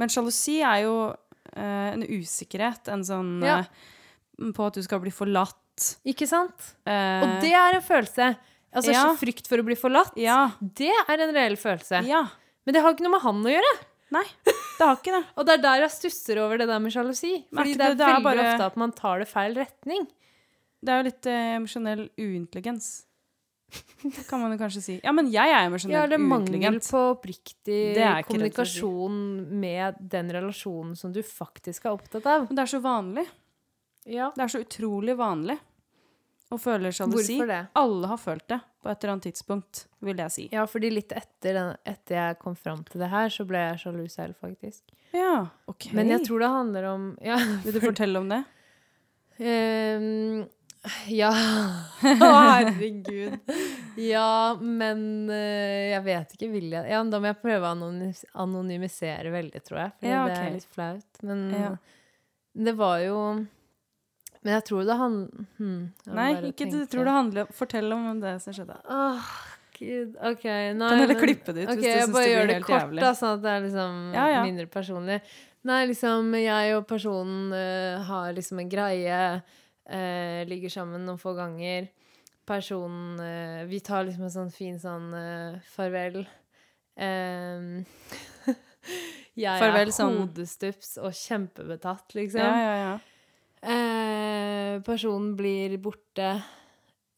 [0.00, 3.58] Men sjalusi er jo uh, en usikkerhet, en sånn Ja.
[3.60, 5.98] eh, På at du skal bli forlatt.
[6.06, 6.74] Ikke sant?
[6.86, 8.32] Uh, Og det er en følelse.
[8.74, 9.04] Altså ja.
[9.14, 10.16] frykt for å bli forlatt.
[10.18, 10.50] Ja.
[10.58, 12.00] Det er en reell følelse.
[12.08, 12.24] Ja.
[12.66, 13.72] Men det har ikke noe med han å gjøre.
[14.14, 15.22] Nei, det har ikke det.
[15.38, 17.44] Og det er der jeg stusser over det der med sjalusi.
[17.54, 20.06] Fordi det er det- er veldig bare- ofte at man tar det feil retning.
[20.84, 23.04] Det er jo litt emosjonell uintelligens.
[24.28, 24.96] Kan man jo kanskje si.
[25.04, 26.88] Ja, men jeg er emosjonelt Ja, eller mangel uintelligent.
[26.92, 28.80] på oppriktig Det er jeg ikke redd for si.
[28.80, 32.46] kommunikasjon med den relasjonen som du faktisk er opptatt av.
[32.48, 33.24] Men det er så vanlig.
[34.04, 34.30] Ja.
[34.36, 35.56] Det er så utrolig vanlig
[36.52, 37.38] å føle sjalusi.
[37.38, 37.60] Hvorfor det?
[37.80, 40.44] Alle har følt det på et eller annet tidspunkt, vil jeg si.
[40.52, 43.80] Ja, fordi litt etter, den, etter jeg kom fram til det her, så ble jeg
[43.80, 44.82] sjalu selv, faktisk.
[45.16, 45.88] Ja, ok.
[45.96, 47.38] Men jeg tror det handler om Ja.
[47.64, 48.42] Vil du fortelle om det?
[49.42, 50.44] Ehm,
[51.08, 51.30] ja
[52.04, 53.38] Å, herregud.
[53.96, 56.50] Ja, men eh, jeg vet ikke.
[56.52, 57.90] Vil jeg Ja, da må jeg prøve å
[58.44, 59.94] anonymisere veldig, tror jeg.
[60.00, 61.22] For Ja, det er litt flaut.
[61.24, 61.70] Men Ja.
[62.68, 63.18] det var jo
[64.44, 65.80] Men jeg tror det handler hmm,
[66.12, 68.76] Nei, ikke ikke du tror det handler Fortell om det som skjedde.
[68.84, 69.32] Åh,
[69.78, 70.14] gud.
[70.20, 70.44] OK.
[70.44, 73.00] Nei, Kan heller klippe det ut okay, hvis du jeg bare gjør det kort, jævlig.
[73.06, 74.44] da, sånn at det er liksom Ja, ja.
[74.44, 75.20] mindre personlig.
[75.64, 79.20] Nei, liksom, jeg og personen uh, har liksom en greie,
[79.86, 81.88] eh, ligger sammen noen få ganger.
[82.44, 86.22] Personen eh, Vi tar liksom en sånn fin sånn eh, farvel.
[86.96, 87.84] Em,
[89.34, 92.44] jeg Farvel er sånn- hodestups og kjempebetatt, liksom.
[92.44, 92.94] Ja, ja, ja.
[93.64, 96.34] Eh, personen blir borte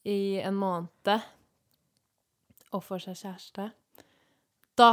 [0.06, 1.10] i en måned
[2.76, 3.64] og får seg kjæreste.
[4.78, 4.92] Da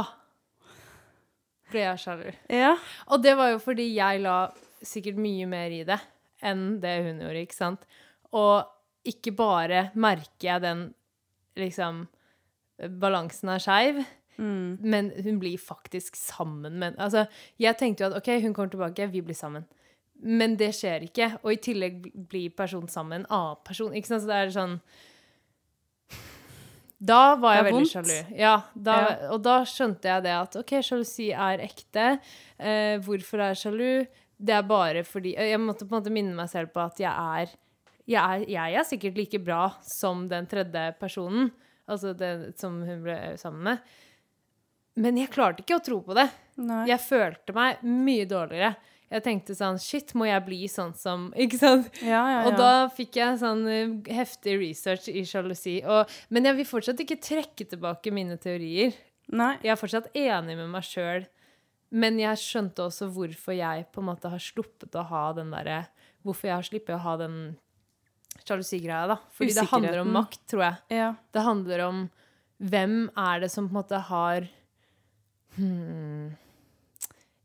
[1.70, 2.32] ble jeg sjalu.
[2.50, 2.74] Ja,
[3.12, 4.36] Og det var jo fordi jeg la
[4.84, 6.00] sikkert mye mer i det
[6.44, 7.86] enn det hun gjorde, ikke sant?
[8.34, 10.84] Og ikke bare merker jeg den
[11.60, 12.06] liksom
[12.98, 14.00] Balansen er skeiv,
[14.34, 14.82] mm.
[14.82, 17.26] men hun blir faktisk sammen med Altså,
[17.60, 19.68] jeg tenkte jo at OK, hun kommer tilbake, vi blir sammen.
[20.24, 21.30] Men det skjer ikke.
[21.42, 23.94] Og i tillegg blir personen sammen med en annen person.
[23.94, 24.24] Ikke sant?
[24.24, 24.78] Så det er sånn
[27.04, 28.14] Da var jeg veldig sjalu.
[28.38, 29.16] Ja, da, Ja.
[29.34, 32.18] Og da skjønte jeg det at OK, sjalusi er ekte.
[32.58, 33.90] Eh, hvorfor er jeg sjalu?
[34.44, 37.12] Det er bare fordi Jeg måtte på en måte minne meg selv på at jeg
[37.12, 37.54] er
[38.04, 41.46] jeg er, jeg er sikkert like bra som den tredje personen,
[41.88, 43.94] altså den som hun ble sammen med.
[45.00, 46.26] Men jeg klarte ikke å tro på det.
[46.60, 46.84] Nei.
[46.90, 48.74] Jeg følte meg mye dårligere.
[49.14, 51.88] Jeg tenkte sånn Shit, må jeg bli sånn som Ikke sant?
[52.02, 52.44] Ja, ja, ja.
[52.48, 55.78] Og da fikk jeg sånn eh, heftig research i sjalusi.
[56.34, 58.94] Men jeg vil fortsatt ikke trekke tilbake mine teorier.
[59.32, 59.54] Nei.
[59.64, 61.24] Jeg er fortsatt enig med meg sjøl.
[61.94, 65.84] Men jeg skjønte også hvorfor jeg på en måte har sluppet å ha den derre
[66.24, 67.34] Hvorfor jeg har sluppet å ha den
[68.42, 69.18] sjalusigreia, da.
[69.36, 70.78] Fordi det handler om makt, tror jeg.
[70.96, 71.10] Ja.
[71.32, 72.06] Det handler om
[72.64, 74.46] hvem er det som på en måte har
[75.56, 76.32] hmm,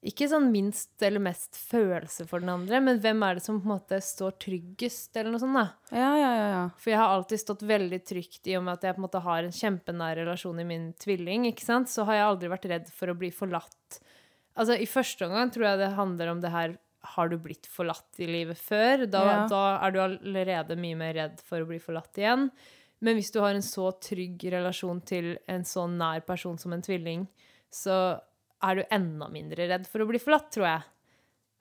[0.09, 3.67] Ikke sånn minst eller mest følelse for den andre, men hvem er det som på
[3.67, 5.65] en måte står tryggest, eller noe sånt, da.
[5.91, 6.62] Ja, ja, ja, ja.
[6.79, 9.25] For jeg har alltid stått veldig trygt i og med at jeg på en måte
[9.25, 12.93] har en kjempenær relasjon i min tvilling, ikke sant, så har jeg aldri vært redd
[12.95, 13.99] for å bli forlatt.
[14.60, 16.76] Altså, i første omgang tror jeg det handler om det her
[17.15, 19.06] har du blitt forlatt i livet før?
[19.10, 19.48] Da, Ja.
[19.48, 22.50] da er du allerede mye mer redd for å bli forlatt igjen.
[23.00, 26.84] Men hvis du har en så trygg relasjon til en så nær person som en
[26.84, 27.24] tvilling,
[27.72, 28.19] så
[28.62, 30.84] er du enda mindre redd for å bli forlatt, tror jeg.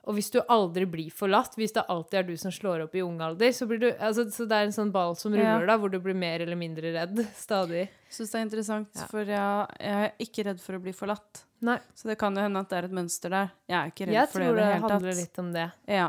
[0.09, 3.03] Og hvis du aldri blir forlatt, hvis det alltid er du som slår opp i
[3.05, 5.77] ung alder, så blir du altså, Så det er en sånn ball som ruller, da,
[5.77, 7.89] hvor du blir mer eller mindre redd stadig.
[8.09, 9.09] Syns det er interessant, Ja.
[9.11, 11.43] for jeg, jeg er ikke redd for å bli forlatt.
[11.69, 11.77] Nei.
[11.99, 13.53] Så det kan jo hende at det er et mønster der.
[13.69, 15.67] Jeg er ikke redd Jeg for det tror i det det handler litt om det.
[15.99, 16.09] Ja.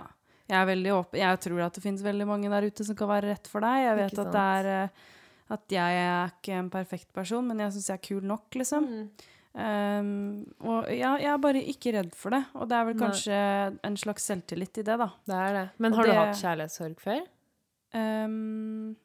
[0.50, 1.20] Jeg er veldig åpen.
[1.22, 3.84] Jeg tror at det finnes veldig mange der ute som kan være rett for deg.
[3.86, 5.04] Jeg vet at det er eh,
[5.50, 8.86] At jeg er ikke en perfekt person, men jeg syns jeg er kul nok, liksom.
[8.86, 9.28] Mm.
[9.56, 12.44] Um, og ja, jeg er bare ikke redd for det.
[12.56, 13.08] Og det er vel Nei.
[13.08, 13.40] kanskje
[13.84, 15.10] en slags selvtillit i det, da.
[15.26, 15.70] Det er det.
[15.80, 17.22] Men har det- du hatt kjærlighetssorg før?
[17.94, 18.96] Um,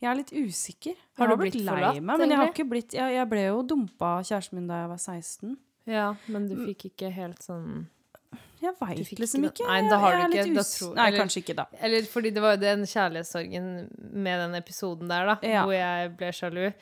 [0.00, 0.94] jeg er litt usikker.
[0.96, 3.28] Jeg Har du blitt blitt lei forlatt, meg, men jeg har ikke blitt Jeg, jeg
[3.28, 5.56] ble jo dumpa av kjæresten min da jeg var 16.
[5.90, 7.86] Ja, men du fikk ikke helt sånn
[8.62, 9.66] Jeg veit liksom ikke.
[9.66, 11.66] Nei, da har du ikke- da tror- Nei, eller- kanskje ikke, da.
[11.80, 15.64] Eller fordi det var jo den kjærlighetssorgen med den episoden der, da, Ja.
[15.64, 16.74] hvor jeg ble sjalu.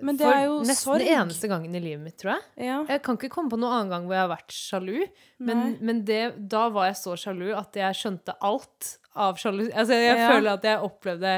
[0.00, 1.02] Men det for er jo nesten sorg.
[1.12, 2.66] eneste gangen i livet mitt, tror jeg.
[2.70, 2.78] Ja.
[2.88, 5.00] Jeg kan ikke komme på noen annen gang hvor jeg har vært sjalu,
[5.38, 9.72] men, men det, da var jeg så sjalu at jeg skjønte alt av sjalusi.
[9.74, 10.30] Altså, jeg Ja.
[10.30, 11.34] føler at jeg opplevde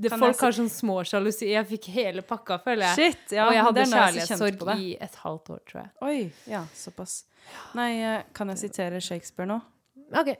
[0.00, 1.50] det, Kan Folk har sånn små sjalusi.
[1.52, 2.96] Jeg fikk hele pakka, føler jeg.
[3.12, 3.32] Shit!
[3.36, 5.90] Ja, og jeg hadde kjærlighetssorg i et halvt år, tror jeg.
[6.08, 7.18] Oi, ja, såpass.
[7.76, 9.58] Nei, eh, kan jeg sitere Shakespeare nå?
[10.16, 10.30] OK.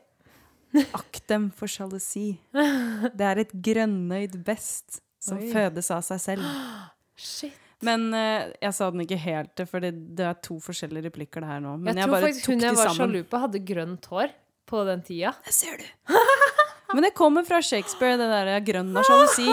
[0.97, 2.39] Akt dem for sjalusi.
[3.19, 5.51] Det er et grønnøyd best som Oi.
[5.53, 6.49] fødes av seg selv.
[7.19, 7.57] Shit.
[7.87, 11.45] Men uh, jeg sa den ikke helt til, for det, det er to forskjellige replikker
[11.45, 11.77] det her nå.
[11.79, 14.33] Men Jeg, jeg, tror bare faktisk tok hun jeg var sjalu på, hadde grønt hår
[14.69, 15.35] på den tida.
[15.47, 15.87] Det ser du.
[16.95, 19.47] Men det kommer fra Shakespeare, det der grønn av sjalusi.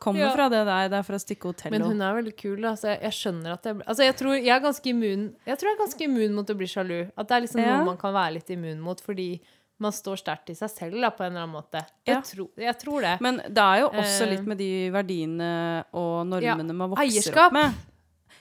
[0.00, 0.30] Kommer Ja.
[0.36, 0.88] fra det der.
[0.92, 2.64] Det er fra stykket Men hun er veldig kul.
[2.68, 5.70] Altså, jeg, jeg skjønner at jeg Altså, jeg tror jeg er ganske immun Jeg tror
[5.70, 6.98] jeg er ganske immun mot å bli sjalu.
[7.16, 7.76] At det er liksom Ja.
[7.78, 9.40] noe man kan være litt immun mot, fordi
[9.78, 11.82] man står sterkt i seg selv da, på en eller annen måte.
[12.06, 12.20] Jeg, Ja.
[12.24, 13.20] tror, jeg tror det.
[13.20, 17.46] Men det er jo også Eh, litt med de verdiene og normene man vokser eierskap.
[17.46, 17.74] opp med.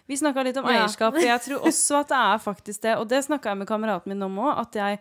[0.07, 0.85] Vi snakka litt om Ja.
[0.85, 2.97] eierskap, jeg tror også at det er faktisk det.
[2.97, 4.99] Og det snakka jeg med kameraten min om òg, at,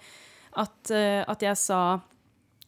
[0.56, 2.00] at, eh, at jeg sa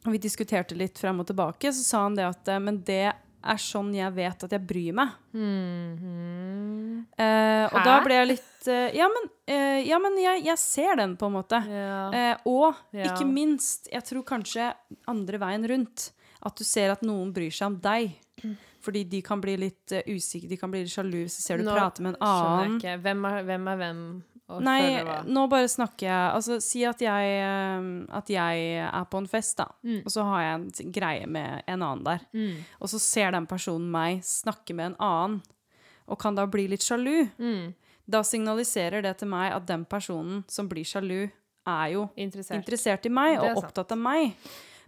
[0.07, 3.13] Vi diskuterte litt frem og tilbake, så sa han det at eh, Men det
[3.47, 5.09] er sånn jeg vet at jeg bryr meg.
[5.35, 7.07] Mhm.
[7.19, 7.25] Eh,
[7.71, 7.85] og Hæ?
[7.87, 11.31] da ble jeg litt eh, Ja, men, eh, ja, men jeg, jeg ser den, på
[11.31, 11.61] en måte.
[11.71, 12.05] Ja.
[12.13, 14.71] Eh, og ikke minst, jeg tror kanskje
[15.11, 16.11] andre veien rundt,
[16.47, 18.17] at du ser at noen bryr seg om deg.
[18.87, 21.67] Fordi de kan bli litt usikre, de kan bli litt sjalu, hvis de ser du
[21.67, 22.77] Nå prate med en Skjønner annen.
[22.77, 22.99] jeg ikke.
[23.03, 24.03] Hvem er hvem, er hvem
[24.63, 29.27] Nei, nå bare snakker jeg Altså, si at jeg, eh, at jeg er på en
[29.31, 29.67] fest, da.
[29.83, 30.05] Mm.
[30.05, 32.23] Og så har jeg en greie med en annen der.
[32.37, 32.63] Mm.
[32.79, 35.41] Og så ser den personen meg snakke med en annen,
[36.09, 37.29] og kan da bli litt sjalu.
[37.39, 37.75] Mm.
[38.09, 41.29] Da signaliserer det til meg at den personen som blir sjalu,
[41.67, 42.61] er jo Interessert.
[42.63, 44.37] interessert i meg og opptatt av meg.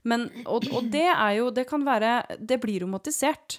[0.06, 3.56] Men, og, og det er jo Det kan være Det blir romantisert.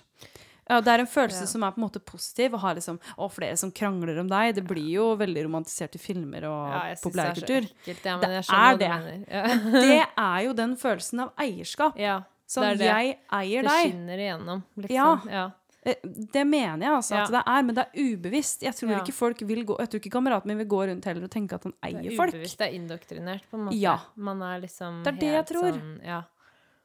[0.69, 1.49] Ja, det er en følelse Ja.
[1.51, 2.53] som er på en måte positiv.
[2.55, 4.53] Å ha liksom, å, flere som krangler om deg.
[4.55, 7.67] Det blir jo veldig romantisert i filmer og Ja, populærkultur.
[7.85, 9.25] det er ja, Det men er det.
[9.27, 9.43] Ja.
[9.81, 11.99] Det er jo den følelsen av eierskap.
[11.99, 12.21] ja.
[12.49, 12.85] Det er det.
[12.87, 13.69] jeg eier deg.
[13.69, 15.27] Det skinner igjennom, liksom.
[15.29, 15.43] Ja.
[15.89, 15.95] Ja.
[15.95, 18.61] Eh, Det mener jeg altså at det er, men det er ubevisst.
[18.63, 18.99] Jeg tror Ja.
[19.03, 21.53] ikke folk vil gå Jeg tror ikke kameraten min vil gå rundt heller og tenke
[21.55, 22.33] at han Det eier er folk.
[22.33, 23.79] ubevisst, det er indoktrinert, på en måte.
[23.79, 23.97] Ja.
[24.15, 25.71] Man er liksom Det er det jeg tror.
[25.73, 26.21] Sånn, ja.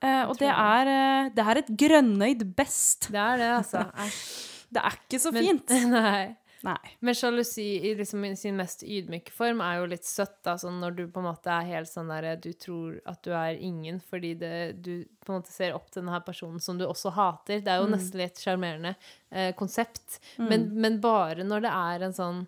[0.02, 3.10] Eh, og det er, eh, det er et grønnøyd best.
[3.12, 3.90] Det er det, altså.
[4.74, 5.68] Det er ikke så Men- fint.
[5.90, 6.36] Nei.
[6.64, 6.78] Nei.
[7.04, 10.94] Men sjalusi i liksom sin mest ydmyke form er jo litt søtt, da, sånn når
[10.96, 14.30] du på en måte er helt sånn derre Du tror at du er ingen fordi
[14.40, 17.60] det, du på en måte ser opp til denne personen som du også hater.
[17.60, 17.94] Det er jo Mm.
[17.98, 18.94] nesten litt sjarmerende
[19.30, 20.18] eh, konsept.
[20.38, 22.46] Men, men bare når det er en sånn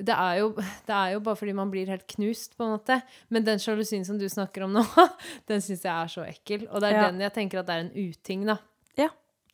[0.00, 0.52] det er, jo,
[0.86, 3.00] det er jo bare fordi man blir helt knust, på en måte.
[3.28, 4.84] Men den sjalusien som du snakker om nå,
[5.50, 6.68] den syns jeg er så ekkel.
[6.70, 7.08] Og det er Ja.
[7.10, 8.58] den jeg tenker at det er en uting, da.
[8.96, 9.08] Ja,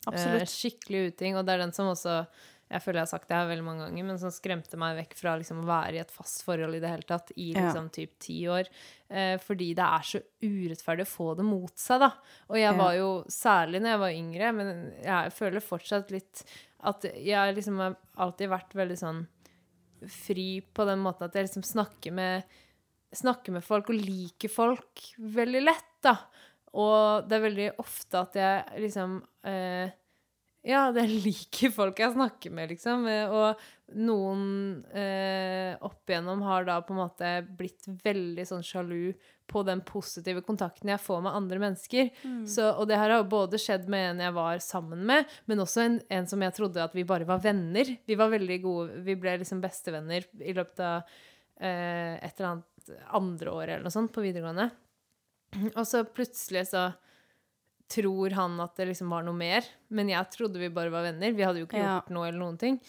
[0.07, 0.47] Eh, absolutt.
[0.53, 1.35] skikkelig uting.
[1.35, 2.27] Og det er den som også
[2.69, 5.13] Jeg føler jeg har sagt det her veldig mange ganger, men som skremte meg vekk
[5.15, 7.61] fra liksom, å være i et fast forhold i det hele tatt i Ja.
[7.67, 8.67] liksom typ ti år.
[9.09, 12.11] Eh, fordi det er så urettferdig å få det mot seg, da.
[12.49, 12.77] Og jeg Ja.
[12.77, 16.43] var jo særlig når jeg var yngre, men jeg føler fortsatt litt
[16.83, 19.27] at jeg liksom har alltid vært veldig sånn
[20.07, 22.43] fri på den måten at jeg liksom snakker med
[23.17, 26.17] snakker med folk og liker folk veldig lett, da.
[26.77, 29.89] Og det er veldig ofte at jeg liksom eh,
[30.67, 33.05] Ja, det liker folk jeg snakker med, liksom.
[33.07, 34.41] Eh, Og noen
[34.91, 39.13] eh, opp igjennom har da på en måte blitt veldig sånn sjalu
[39.47, 42.09] på den positive kontakten jeg får med andre mennesker.
[42.51, 45.85] Så, og det her har både skjedd med en jeg var sammen med, men også
[45.85, 47.93] en, en som jeg trodde at vi bare var venner.
[48.03, 51.15] Vi var veldig gode, vi ble liksom bestevenner i løpet av
[51.63, 54.67] eh, et eller annet andre året eller noe sånt på videregående.
[55.77, 56.89] Og så plutselig så
[57.91, 61.35] tror han at det liksom var noe mer, men jeg trodde vi bare var venner.
[61.35, 62.79] Vi hadde jo ikke gjort noe eller noen ting.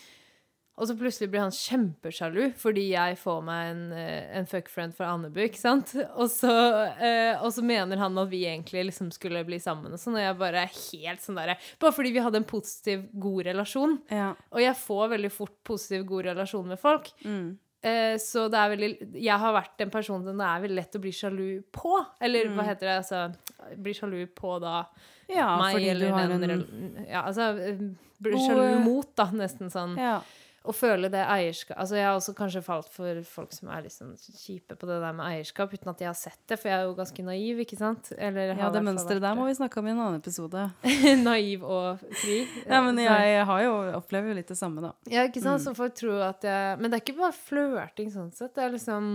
[0.79, 5.11] Og så plutselig blir han kjempesjalu fordi jeg får meg en, eh, en fuckfriend fra
[5.11, 5.91] Andebu, ikke sant?
[6.15, 6.53] Og så,
[6.95, 10.23] eh, og så mener han at vi egentlig liksom skulle bli sammen og sånn, og
[10.23, 13.99] jeg bare er helt sånn der, Bare fordi vi hadde en positiv, god relasjon.
[14.11, 14.35] Ja.
[14.55, 17.11] Og jeg får veldig fort positiv, god relasjon med folk.
[17.25, 17.59] Mm.
[17.81, 18.89] Eh, så det er veldig
[19.23, 21.95] Jeg har vært en person som det er veldig lett å bli sjalu på.
[22.21, 22.97] Eller hva heter det?
[23.05, 24.81] Altså bli sjalu på da
[25.29, 26.63] ja, meg fordi du eller har den en
[27.05, 27.83] Ja, altså eh,
[28.19, 29.95] Bli sjalu mot, da, nesten sånn.
[30.01, 30.19] ja.
[30.67, 33.95] Å føle det eierskap Altså, jeg har også kanskje falt for folk som er litt
[33.95, 36.81] sånn kjipe på det der med eierskap, uten at jeg har sett det, for jeg
[36.81, 38.11] er jo ganske naiv, ikke sant?
[38.19, 40.65] Eller ja, det mønsteret der må vi snakke om i en annen episode.
[41.29, 42.41] Naiv og fri.
[42.65, 44.93] Ja, men jeg har jo, opplever jo litt det samme, da.
[45.13, 45.63] Ja, ikke sant?
[45.63, 45.65] Mm.
[45.69, 48.55] Så folk tror at jeg Men det er ikke bare flørting sånn sett.
[48.59, 49.09] Det er liksom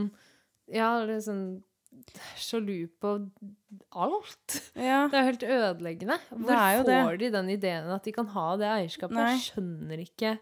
[0.72, 1.62] Ja, liksom
[2.42, 3.12] Sjalu på
[3.94, 4.56] alt.
[4.74, 5.04] Ja.
[5.12, 6.18] Det er helt ødeleggende.
[6.32, 6.98] Hvor er det.
[7.06, 9.14] får de den ideen at de kan ha det eierskapet?
[9.18, 9.28] Nei.
[9.36, 10.34] Jeg skjønner ikke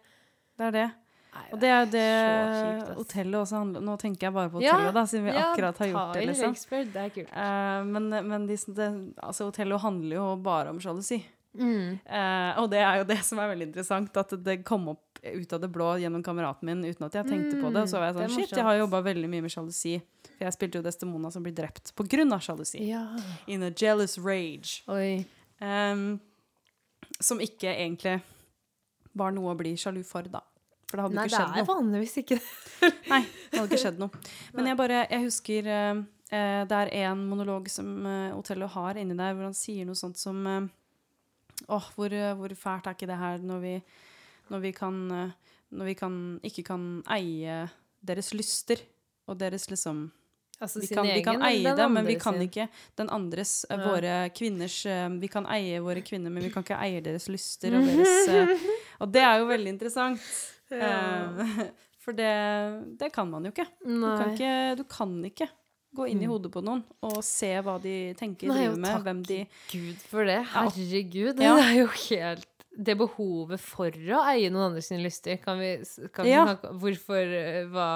[0.62, 0.88] Det er det.
[1.32, 2.08] Nei, Og det er jo det
[2.52, 5.44] kjipt, hotellet også handler Nå tenker jeg bare på Ja, hotellet, da, siden vi ja,
[5.48, 6.24] akkurat har gjort det.
[6.28, 6.56] liksom.
[6.58, 7.30] Expert, det er kult.
[7.32, 8.88] Uh, men men de, det,
[9.24, 11.22] altså, hotellet handler jo bare om sjalusi.
[11.56, 11.98] Mm.
[12.08, 15.54] Uh, og det er jo det som er veldig interessant, at det kom opp ut
[15.56, 17.86] av det blå gjennom kameraten min uten at jeg tenkte på det.
[17.86, 19.96] Og så var jeg Mm, sånn Shit, jeg har jobba veldig mye med sjalusi.
[20.36, 22.84] For jeg spilte jo Destemona som blir drept på grunn av sjalusi.
[22.90, 23.06] Ja.
[23.48, 24.82] In a jealous rage.
[25.62, 26.20] Em,
[27.22, 28.20] som ikke egentlig
[29.16, 30.42] var noe å bli sjalu for, da.
[30.92, 31.70] For det hadde Nei, ikke det skjedd er noe.
[31.72, 32.48] vanligvis ikke det.
[33.14, 34.22] Nei, det hadde ikke skjedd noe.
[34.58, 36.02] Men jeg bare, jeg husker eh,
[36.36, 39.96] eh, det er en monolog som eh, Otello har inni der, hvor han sier noe
[40.00, 40.70] sånt som eh,
[41.72, 43.76] Åh, hvor, eh, hvor fælt er ikke det her når vi,
[44.52, 45.36] når vi kan eh,
[45.72, 47.62] Når vi kan, ikke kan eie
[48.04, 48.82] deres lyster
[49.30, 50.10] og deres liksom
[50.62, 52.44] Altså vi kan, vi kan eie det, men vi kan sin?
[52.50, 52.66] ikke
[53.00, 53.78] den andres, Ja.
[53.82, 54.76] våre kvinners
[55.22, 58.66] Vi kan eie våre kvinner, men vi kan ikke eie deres lyster og deres
[59.02, 60.22] Og det er jo veldig interessant.
[60.76, 61.66] Eh,
[62.04, 62.32] for det,
[63.00, 63.68] det kan man jo ikke.
[63.84, 65.50] Du kan ikke, du kan ikke
[65.94, 66.32] gå inn i Mm.
[66.32, 69.40] hodet på noen og se hva de tenker, Nei, driver med, hvem de
[69.74, 70.38] Gud for det.
[70.54, 71.36] Herregud.
[71.44, 71.56] Ja.
[71.58, 75.74] Det er jo helt Det behovet for å eie noen andre sine lyster, kan vi,
[76.16, 76.46] kan vi Ja.
[76.48, 77.88] snakke Hvorfor eh, hva,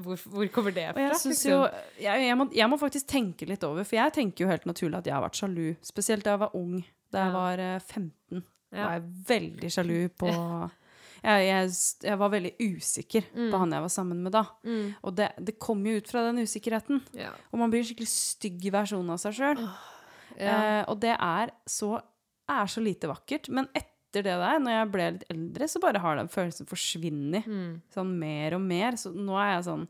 [0.00, 1.02] hvor, hvor kommer det fra?
[1.10, 1.50] jeg liksom?
[1.52, 1.58] jo
[2.00, 4.96] jeg, jeg, må, jeg må faktisk tenke litt over, for jeg tenker jo helt naturlig
[5.02, 5.76] at jeg har vært sjalu.
[5.84, 6.78] Spesielt da jeg var ung.
[7.12, 7.36] Da jeg Ja.
[7.36, 8.86] var eh, 15, Ja.
[8.86, 10.32] var jeg veldig sjalu på
[11.22, 11.70] jeg, jeg,
[12.08, 14.44] jeg var veldig usikker på han jeg var sammen med da.
[14.66, 14.94] Mm.
[15.06, 17.02] Og det, det kom jo ut fra den usikkerheten.
[17.14, 17.30] Ja.
[17.52, 19.62] Og man blir en skikkelig stygg versjon av seg sjøl.
[20.38, 20.52] Ja.
[20.56, 21.94] Eh, og det er så,
[22.50, 23.46] er så lite vakkert.
[23.54, 27.46] Men etter det der, når jeg ble litt eldre, så bare har den følelsen forsvunnet
[27.48, 27.80] Mm.
[27.94, 28.98] sånn mer og mer.
[29.00, 29.86] Så nå er jeg sånn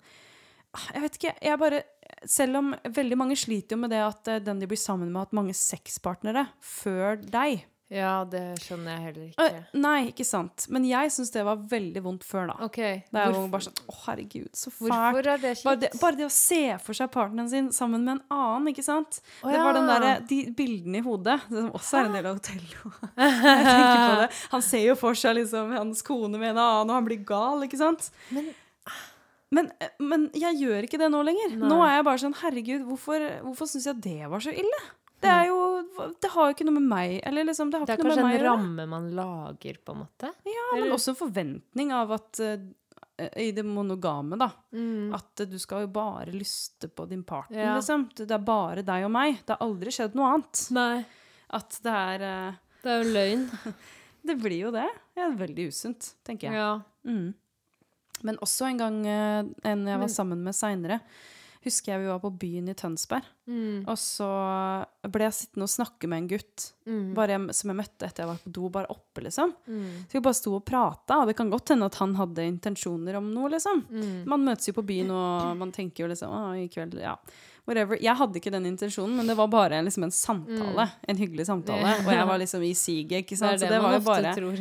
[0.76, 1.80] ah, Jeg vet ikke, jeg bare
[2.28, 5.16] Selv om veldig mange sliter jo med det at eh, den de blir sammen med,
[5.18, 7.64] har hatt mange sexpartnere før deg.
[7.92, 9.46] Ja, det skjønner jeg heller ikke.
[9.50, 9.80] ikke.
[9.84, 10.64] nei, ikke sant.
[10.72, 12.56] Men jeg syns det var veldig vondt før, da.
[12.64, 12.78] OK.
[13.12, 14.88] Det er jo bare sånn Å, herregud, så fælt.
[14.88, 16.00] hvorfor er det Bare det, kjipt?
[16.02, 19.20] bare det å se for seg partneren sin sammen med en annen, ikke sant?
[19.42, 19.98] Å, Det var den ja.
[20.06, 22.80] der, de bildene i hodet, som også er en del av hotellet.
[24.22, 24.28] Det.
[24.56, 27.62] Han ser jo for seg liksom hans kone med en annen, og han blir gal,
[27.68, 28.10] ikke sant?
[28.32, 28.52] Men-
[29.52, 29.66] men,
[30.00, 31.50] men jeg gjør ikke det nå lenger.
[31.60, 31.68] Nei.
[31.68, 34.78] Nå er jeg bare sånn Herregud, hvorfor, hvorfor syns jeg det var så ille?
[35.20, 35.51] Det er jo
[36.22, 38.36] Det har jo ikke noe med meg Eller liksom, det har Det er kanskje med
[38.38, 40.30] en ramme man lager, på en måte?
[40.48, 44.48] Ja, men også en forventning av at uh, I det monogame, da.
[44.74, 45.12] Mm.
[45.14, 47.74] At uh, du skal jo bare lyste på din partner, Ja.
[47.76, 48.08] liksom.
[48.16, 49.42] Det er bare deg og meg.
[49.46, 50.62] Det har aldri skjedd noe annet.
[50.74, 51.04] Nei.
[51.52, 53.44] At det er uh, Det er jo løgn.
[54.28, 54.86] Det blir jo det.
[55.16, 56.54] Det er veldig usunt, tenker jeg.
[56.54, 56.76] Ja.
[57.10, 57.32] Mm.
[58.22, 61.00] Men også en gang en jeg var Men- sammen med seinere,
[61.64, 63.26] husker jeg vi var på byen i Tønsberg.
[63.46, 63.84] Mm.
[63.90, 64.28] Og så
[65.12, 67.12] ble jeg sittende og snakke med en gutt Mm.
[67.14, 69.52] bare jeg, som jeg møtte etter jeg var på do, bare oppe, liksom.
[69.70, 69.84] Mm.
[70.10, 73.14] Så vi bare sto og prata, og det kan godt hende at han hadde intensjoner
[73.20, 73.84] om noe, liksom.
[73.86, 74.24] Mm.
[74.26, 77.14] Man møtes jo på byen, og man tenker jo liksom Å, i kveld Ja.
[77.64, 77.94] Whatever.
[78.02, 80.88] Jeg hadde ikke den intensjonen, men det var bare liksom en samtale.
[81.08, 81.92] En hyggelig samtale.
[82.02, 83.52] Og jeg var liksom i siget, ikke er sant.
[83.52, 84.56] det, Så det var man ofte bare tror.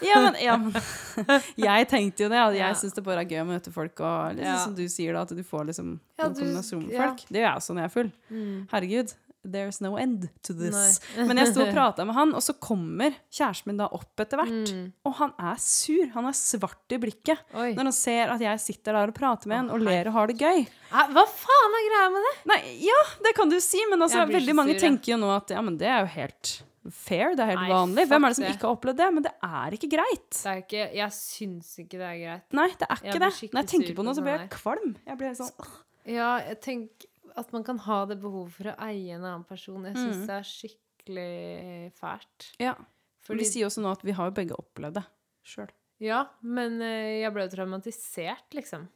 [0.08, 2.40] Ja, men, ja, men Jeg tenkte jo det.
[2.56, 2.72] Jeg Ja.
[2.72, 4.56] syns det bare er gøy å møte folk, og liksom, Ja.
[4.64, 7.26] som du sier, da, at du får liksom Ja, du- kombinasjon med folk.
[7.28, 8.10] Det gjør jeg også når jeg er full.
[8.32, 8.68] Mm.
[8.72, 9.14] Herregud.
[9.52, 10.98] There's no end to this.
[11.16, 14.40] Men jeg sto og prata med han, og så kommer kjæresten min da opp etter
[14.42, 14.72] hvert.
[14.74, 14.84] Mm.
[15.06, 16.06] Og han er sur.
[16.16, 17.72] Han er svart i blikket Oi.
[17.76, 20.32] når han ser at jeg sitter der og prater med en og ler og har
[20.32, 20.66] det gøy.
[20.92, 22.36] Hva faen er greia med det?
[22.52, 25.54] Nei, ja, det kan du si, men altså, veldig mange sur, tenker jo nå at
[25.54, 26.56] ja, men det er jo helt
[26.92, 28.04] fair, det er helt Nei, vanlig.
[28.10, 29.08] Hvem er det som ikke har opplevd det?
[29.16, 30.28] Men det er ikke greit.
[30.36, 32.46] det er ikke, jeg syns ikke det er greit.
[32.60, 33.32] Nei, det er ikke det.
[33.50, 34.94] Når jeg tenker på noe, så blir jeg kvalm.
[35.06, 35.52] Jeg blir sånn.
[36.06, 39.84] Ja, jeg tenker at man kan ha det behovet for å eie en annen person.
[39.84, 40.26] Jeg syns Mm.
[40.26, 40.50] det er
[41.06, 42.50] skikkelig fælt.
[42.60, 42.74] Ja.
[43.26, 45.04] Fordi, Vi sier også nå at vi har jo begge opplevd det
[45.44, 45.68] sjøl.
[46.00, 48.88] ja, men eh, jeg ble jo traumatisert, liksom.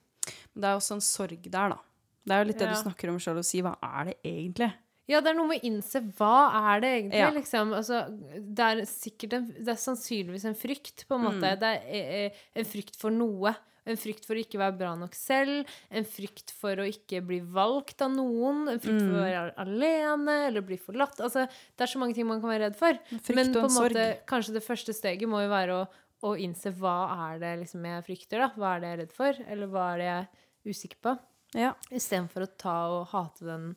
[0.54, 1.78] Men det er også en sorg der, da.
[2.26, 2.74] Det er jo litt det Ja.
[2.74, 4.72] du snakker om sjøl, å si hva er det egentlig?
[5.08, 7.30] Ja, det er noe med å innse hva er det egentlig, Ja.
[7.30, 7.72] liksom.
[7.74, 8.06] Altså,
[8.54, 11.42] det er sikkert en, Det er sannsynligvis en frykt, på en måte.
[11.42, 11.58] Mm.
[11.58, 13.56] Det er eh, eh, en frykt for noe.
[13.86, 15.66] En frykt for å ikke være bra nok selv.
[15.90, 18.68] En frykt for å ikke bli valgt av noen.
[18.68, 19.24] En frykt for å Mm.
[19.24, 21.18] være alene eller bli forlatt.
[21.20, 22.92] Altså, det er så mange ting man kan være redd for.
[23.34, 25.88] Men på en måte, kanskje det første steget må jo være å,
[26.22, 28.48] å innse hva er det liksom jeg frykter, da?
[28.56, 29.32] Hva er det jeg er redd for?
[29.48, 31.18] Eller hva er det jeg er usikker på?
[31.54, 31.72] Ja.
[31.90, 33.76] Istedenfor å ta og hate den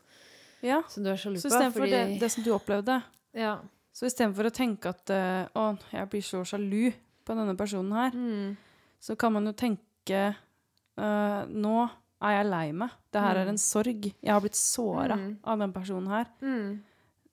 [0.62, 0.82] ja.
[0.90, 1.42] som du er sjalu på.
[1.42, 3.00] Så istedenfor Fordi det, det som du opplevde,
[3.34, 3.56] Ja.
[3.94, 6.92] så istedenfor å tenke at uh, å, jeg blir så sjalu
[7.26, 8.58] på denne personen her, Mm.
[9.00, 11.90] så kan man jo tenke eh, nå
[12.24, 12.90] er jeg lei meg.
[13.12, 13.50] Det her er Mm.
[13.50, 14.14] en sorg.
[14.22, 15.38] Jeg har blitt såra Mm.
[15.44, 16.26] av den personen her.
[16.42, 16.82] Mm.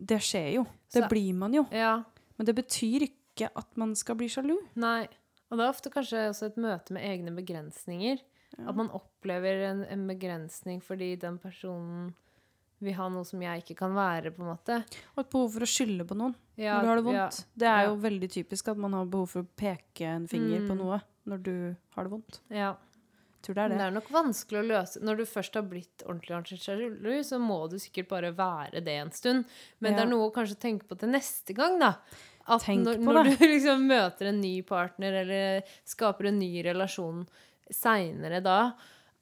[0.00, 0.66] Det skjer jo.
[0.92, 1.66] Det Så- blir man jo.
[1.70, 2.02] Ja.
[2.38, 4.56] Men det betyr ikke at man skal bli sjalu.
[4.76, 5.06] Nei.
[5.50, 8.18] Og det er ofte kanskje også et møte med egne begrensninger.
[8.66, 12.14] At man opplever en, en begrensning fordi den personen
[12.80, 14.84] vil ha noe som jeg ikke kan være, på en måte.
[15.16, 17.44] Og et behov for å skylde på noen Ja, når du har det ja, vondt.
[17.56, 17.88] Det er ja.
[17.88, 20.78] jo veldig typisk at man har behov for å peke en finger på Mm.
[20.78, 21.56] noe når du
[21.96, 22.40] har det vondt.
[22.54, 22.74] Ja.
[23.40, 23.76] Tror det er det.
[23.80, 27.62] det er nok vanskelig å løse Når du først har blitt ordentlig ansiktsjalu, så må
[27.72, 29.46] du sikkert bare være det en stund.
[29.80, 31.94] Men det er noe å kanskje tenke på til neste gang, da.
[32.50, 33.36] At Tenk når, på når det.
[33.38, 37.24] du liksom møter en ny partner, eller skaper en ny relasjon
[37.70, 38.58] seinere da,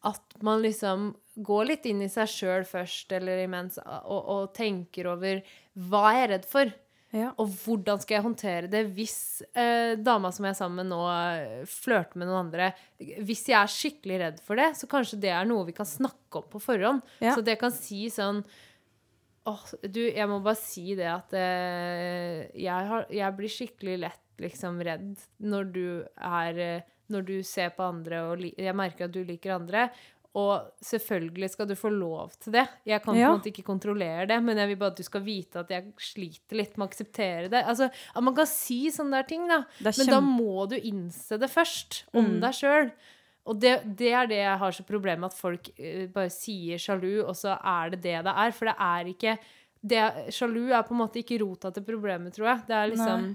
[0.09, 1.11] at man liksom
[1.47, 5.43] går litt inn i seg sjøl først, eller imens, og, og tenker over
[5.91, 6.75] hva er jeg redd for?
[7.15, 7.31] Ja.
[7.41, 11.01] Og hvordan skal jeg håndtere det hvis eh, dama som jeg er sammen med nå,
[11.09, 12.71] eh, flørter med noen andre?
[12.99, 16.43] Hvis jeg er skikkelig redd for det, så kanskje det er noe vi kan snakke
[16.43, 17.01] om på forhånd.
[17.25, 17.33] Ja.
[17.33, 18.45] Så det kan si sånn
[19.49, 24.43] Åh, du, jeg må bare si det at eh, jeg, har, jeg blir skikkelig lett
[24.43, 29.15] liksom redd når du er eh, Når du ser på andre, og jeg merker at
[29.15, 29.87] du liker andre.
[30.39, 32.65] Og selvfølgelig skal du få lov til det.
[32.87, 35.25] Jeg kan på en måte ikke kontrollere det, men jeg vil bare at du skal
[35.27, 37.63] vite at jeg sliter litt med å akseptere det.
[37.67, 39.63] Altså, at man kan si sånne der ting, da.
[39.83, 42.41] Men da må du innse det først, om Mm.
[42.45, 42.91] deg sjøl.
[43.49, 46.77] Og det, det er det jeg har så problem med, at folk eh, bare sier
[46.79, 48.53] sjalu, og så er det det det er.
[48.53, 49.39] For det er ikke
[49.81, 52.67] det, Sjalu er på en måte ikke rota til problemet, tror jeg.
[52.69, 53.29] Det er liksom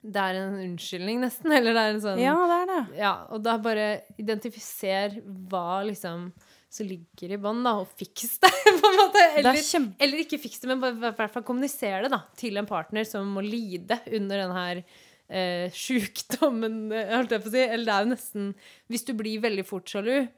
[0.00, 1.52] Det er en unnskyldning, nesten.
[1.56, 2.80] Eller det er en sånn Ja, det er det.
[3.02, 6.30] ja, og da bare identifiser hva liksom
[6.70, 9.22] som ligger i bånn, da, og fiks det, på en måte.
[9.40, 9.96] Eller, er kjempe...
[10.06, 13.26] eller ikke fiks det, men i hvert fall kommunisere det da, til en partner som
[13.34, 17.64] må lide under den her eh, sjukdommen, eh, holdt jeg på å si.
[17.64, 18.52] Eller det er jo nesten
[18.86, 20.28] Hvis du blir veldig fort sjalu,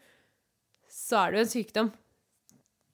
[0.92, 1.92] så er det jo en sykdom.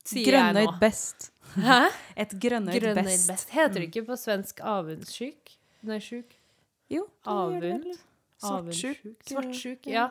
[0.08, 1.30] Sier Grønnøyd best.
[1.54, 1.78] Hæ?
[2.18, 3.30] Et grønnøyd Grønnøyd best.
[3.30, 3.54] best.
[3.54, 5.54] Heter det ikke på svensk avundssyk?
[5.86, 6.37] Nei, sjuk.
[6.90, 7.84] Jo, Avund.
[8.40, 8.98] Svartsjuk.
[9.26, 9.92] Svartsjuk, Ja.
[9.92, 10.08] ja.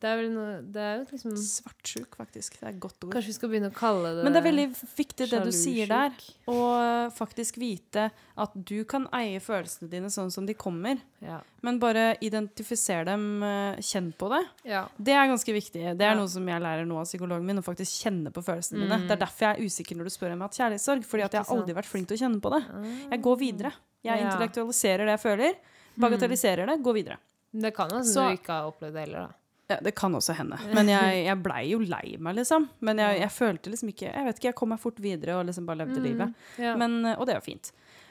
[0.00, 2.54] Det er vel noe Det er jo liksom Svartsjuk, faktisk.
[2.56, 3.12] Det er et godt ord.
[3.12, 4.64] Kanskje vi skal begynne å kalle det Men det er veldig
[4.96, 6.14] viktig det du sier der,
[6.48, 8.06] Å faktisk vite
[8.40, 11.42] at du kan eie følelsene dine sånn som de kommer, Ja.
[11.62, 14.46] men bare identifisere dem, eh, kjenn på det.
[14.64, 14.86] ja.
[14.96, 15.98] Det er ganske viktig.
[15.98, 16.14] Det er Ja.
[16.14, 18.88] noe som jeg lærer nå av psykologen min, å faktisk kjenne på følelsene Mm.
[18.88, 19.00] mine.
[19.08, 21.24] Det er derfor jeg er usikker når du spør om jeg har hatt kjærlighetssorg, fordi
[21.24, 23.10] at jeg har aldri vært flink til å kjenne på det.
[23.10, 23.72] Jeg går videre.
[24.02, 24.30] Jeg Ja.
[24.30, 25.54] intellektualiserer det jeg føler,
[25.94, 27.18] bagatelliserer det, går videre.
[27.50, 29.36] Det kan hende du ikke har opplevd det heller, da.
[29.70, 30.58] Ja, det kan også hende.
[30.74, 32.66] Men jeg, jeg blei jo lei meg, liksom.
[32.82, 35.46] Men jeg, jeg følte liksom ikke Jeg vet ikke, jeg kom meg fort videre og
[35.46, 36.34] liksom bare levde livet.
[36.58, 36.74] Ja.
[36.80, 37.70] Men, og det er jo fint.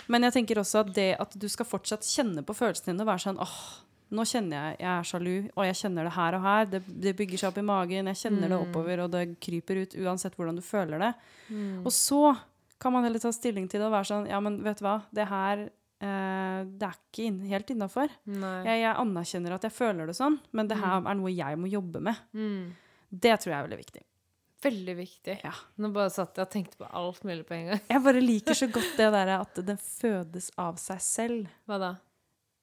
[0.09, 3.11] Men jeg tenker også at det at du skal fortsatt kjenne på følelsene dine og
[3.11, 3.57] være sånn åh,
[4.15, 6.69] nå kjenner jeg jeg er sjalu, og jeg kjenner det her og her.
[6.71, 9.97] Det, det bygger seg opp i magen, jeg kjenner det oppover, og det kryper ut
[10.01, 11.11] uansett hvordan du føler det.
[11.83, 12.23] Og så
[12.79, 15.01] kan man heller ta stilling til det og være sånn Ja, men vet du hva,
[15.11, 15.67] det her
[16.01, 18.11] eh, Det er ikke inn, helt innafor.
[18.25, 21.69] Jeg, jeg anerkjenner at jeg føler det sånn, men det her er noe jeg må
[21.71, 22.15] jobbe med.
[22.33, 22.69] Mm.
[23.09, 24.03] Det tror jeg er veldig viktig.
[24.59, 25.37] Veldig viktig.
[25.45, 25.53] Ja.
[25.79, 27.79] Nå bare satt jeg og tenkte på alt mulig på en gang.
[27.87, 31.91] Jeg bare liker så godt det der at den fødes av seg selv, Hva da?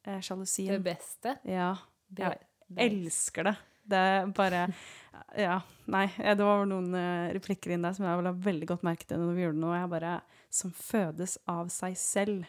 [0.05, 1.39] eh, Det beste?
[1.49, 1.71] Ja.
[2.07, 2.35] Det,
[2.77, 3.57] Jeg elsker det.
[3.87, 4.67] Det er bare
[5.41, 6.05] Ja, nei.
[6.21, 6.93] eh, Det var noen
[7.33, 9.73] replikker inn der som jeg la veldig godt merket når vi gjorde det nå.
[9.81, 10.13] Jeg bare
[10.53, 12.45] Som fødes av seg selv.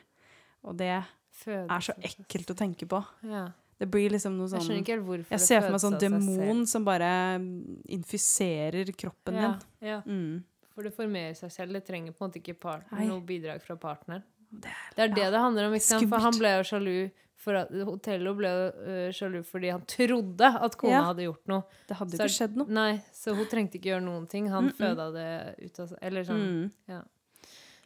[0.68, 3.00] Og det er så ekkelt å tenke på.
[3.28, 3.46] Ja.
[3.78, 6.64] Det blir liksom noe Jeg sånn ikke helt hvorfor Jeg ser for meg sånn demon
[6.66, 9.90] som bare mm, infiserer kroppen Ja, din.
[9.92, 10.00] ja.
[10.06, 10.40] Mm.
[10.74, 11.74] For det formerer seg selv.
[11.78, 14.24] Det trenger på en måte ikke partner, noe bidrag fra partneren.
[14.50, 15.74] Det Det er det det handler om.
[15.78, 16.02] Ikke?
[16.10, 16.96] For han ble jo sjalu
[17.38, 21.04] for at, Hotello ble øh, sjalu fordi han trodde at kona Ja.
[21.12, 21.64] hadde gjort noe.
[21.88, 22.68] Det hadde jo ikke skjedd noe.
[22.80, 24.50] Nei, så hun trengte ikke gjøre noen ting.
[24.50, 25.28] Han føda det
[25.62, 26.00] ut av seg.
[26.02, 26.42] Eller sånn.
[26.48, 26.72] Mm.
[26.90, 27.02] Ja.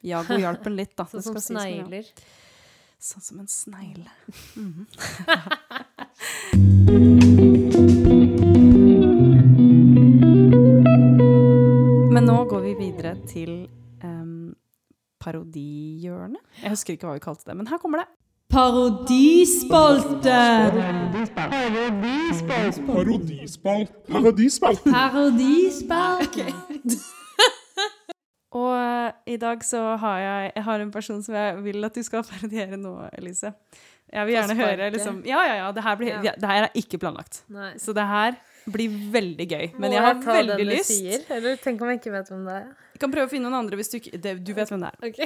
[0.04, 1.06] Jago hjalp en litt, da.
[1.12, 1.65] Sånn Det som ja.
[1.67, 2.08] snegler.
[3.02, 4.06] Sånn som en snegle.
[4.54, 4.86] Mhm.
[12.14, 13.66] Men nå går vi videre til
[14.04, 14.54] um,
[15.24, 16.38] parodihjørnet.
[16.62, 18.08] Jeg husker ikke hva vi kalte det, men her kommer det.
[18.52, 20.38] Parodispalte!
[21.34, 22.78] Parodispalt.
[24.12, 24.84] Parodispalt.
[24.92, 26.45] Parodispalte!
[28.52, 31.95] Og eh, i dag så har jeg, jeg har en person som jeg vil at
[31.95, 33.54] du skal parodiere nå, Elise.
[34.12, 35.68] Jeg vil gjerne høre liksom Ja, ja, ja.
[35.72, 36.34] Det her, blir, Ja.
[36.36, 37.43] det her er ikke planlagt.
[37.47, 37.70] Nei.
[37.80, 38.36] Så det her
[38.72, 39.68] blir veldig gøy.
[39.80, 40.91] Men jeg har ta veldig lyst.
[40.91, 41.24] Sier?
[41.32, 42.66] Eller tenk om jeg ikke vet hvem det er.
[42.91, 44.97] Jeg kan prøve å finne noen andre hvis du ikke Du vet hvem det er.
[45.08, 45.20] Ok.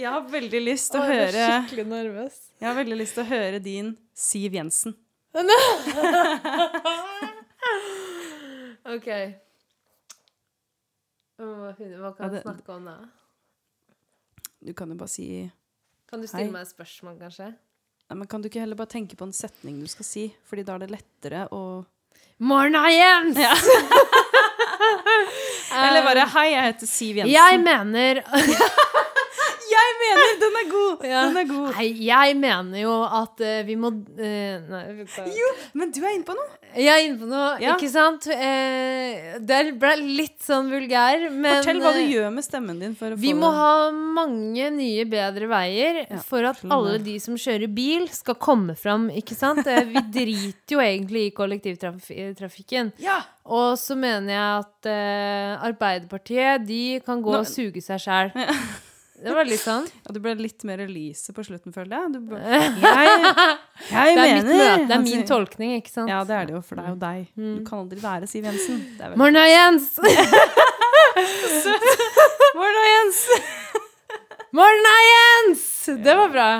[0.00, 2.36] Jeg har veldig lyst til å Å, jeg er skikkelig nervøs.
[2.60, 4.94] Jeg har veldig lyst til å høre din Siv Jensen.
[8.94, 9.08] OK.
[11.40, 12.96] Hva, kan Ja, det- snakke om da?
[14.62, 15.50] Du kan jo bare si
[16.10, 16.50] Kan du stille Hei.
[16.52, 17.46] meg et spørsmål, kanskje?
[18.10, 20.34] Nei, men Kan du ikke heller bare tenke på en setning du skal si?
[20.44, 21.86] Fordi da er det lettere å
[22.40, 23.36] Morna, Jens!
[23.38, 23.54] Ja.
[25.72, 27.32] Eller bare 'Hei, jeg heter Siv Jensen'.
[27.32, 28.22] Jeg mener
[30.60, 31.04] er god!
[31.08, 31.20] Ja.
[31.28, 31.68] Den er god.
[31.76, 34.82] Nei, jeg mener jo at uh, vi må uh, Nei,
[35.36, 35.50] Jo,
[35.80, 36.56] men du er inne på noe.
[36.70, 37.72] Jeg er inne på noe, Ja.
[37.74, 38.28] ikke sant?
[38.30, 42.92] Uh, det ble litt sånn vulgær, men Fortell hva du gjør med stemmen din.
[42.98, 47.16] For å Vi få må ha mange nye, bedre veier Ja, for at alle de
[47.22, 49.66] som kjører bil, skal komme fram, ikke sant?
[49.66, 52.92] Vi driter jo egentlig i kollektivtrafikken.
[53.02, 53.18] Ja.
[53.50, 54.90] Og så mener jeg at
[55.70, 58.30] Arbeiderpartiet, de kan gå Nå- og suge seg sjæl.
[59.20, 59.84] Det var litt sånn.
[59.84, 62.04] ja, du ble litt mer Elise på slutten, føler jeg.
[62.30, 62.56] Ble, jeg,
[63.90, 66.08] jeg Det er mitt mener det er min tolkning, ikke sant?
[66.12, 67.20] Ja, det er det jo, for det er jo deg.
[67.36, 67.54] Mm.
[67.58, 68.78] Du kan aldri være Siv Jensen.
[69.20, 69.86] Morna, Jens!
[72.60, 73.18] Morna, Jens!
[74.56, 75.64] Morna, Jens!
[76.00, 76.50] Det var bra.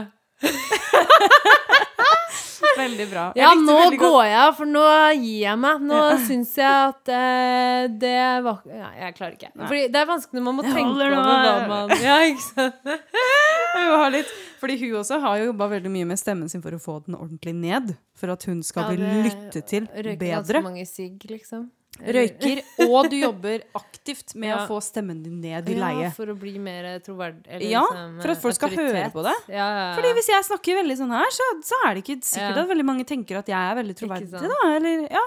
[2.77, 3.25] Veldig bra.
[3.37, 4.85] Jeg Ja, nå veldig godt- går jeg, for nå
[5.21, 5.81] gir jeg meg.
[5.91, 8.15] Nå syns jeg at uh, det
[8.47, 9.51] var ja, Jeg klarer ikke.
[9.55, 9.67] Nei.
[9.71, 12.75] Fordi det er vanskelig når man må tenke over hva man Ja, ikke sant?
[13.81, 14.31] Jeg har litt,
[14.61, 17.15] fordi hun også har jo jobba veldig mye med stemmen sin for å få den
[17.17, 17.93] ordentlig ned.
[18.19, 20.11] For at hun skal Ja, bli lyttet til bedre.
[20.11, 21.69] Røyker ganske mange sigg, liksom.
[22.07, 24.59] Røyker, og du jobber aktivt med Ja.
[24.65, 26.05] å få stemmen din ned i leie.
[26.07, 27.45] Ja, for å bli mer troverdig.
[27.47, 29.35] eller Ja, liksom, for at folk skal høre på det.
[29.53, 29.95] Ja, ja.
[29.99, 32.87] Fordi hvis jeg snakker veldig sånn her, så, så er det ikke sikkert at veldig
[32.89, 34.57] mange tenker at jeg er veldig troverdig, da.
[34.77, 35.27] Eller, ja.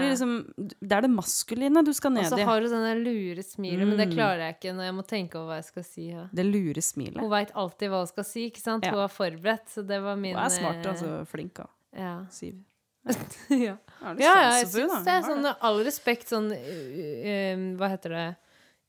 [0.00, 0.34] liksom,
[0.80, 2.26] det er det maskuline du skal ned i.
[2.32, 4.16] Og så har du sånne lure smilet, men det Mm.
[4.16, 6.08] klarer jeg ikke når jeg må tenke over hva jeg skal si.
[6.10, 6.26] Ja.
[6.34, 7.20] Det lure smilet.
[7.20, 8.84] Hun veit alltid hva hun skal si, ikke sant?
[8.84, 11.26] Hun er forberedt, så det var min Hun er smart, eh, altså.
[11.30, 11.66] Flink, da.
[11.96, 12.24] Ja.
[12.30, 12.58] Siv.
[13.50, 13.76] ja.
[14.02, 18.16] Er det Ja, ja, jeg syns det er sånn all respekt sånn uh, Hva heter
[18.16, 18.30] det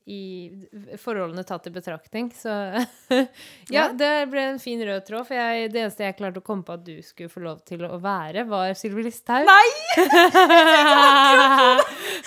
[0.04, 0.52] i
[1.00, 2.52] forholdene tatt i betraktning, så
[3.72, 6.66] Ja, det ble en fin rød tråd, for jeg, det eneste jeg klarte å komme
[6.66, 9.48] på at du skulle få lov til å være, var Sylvi Listhaug.
[9.48, 9.68] Nei!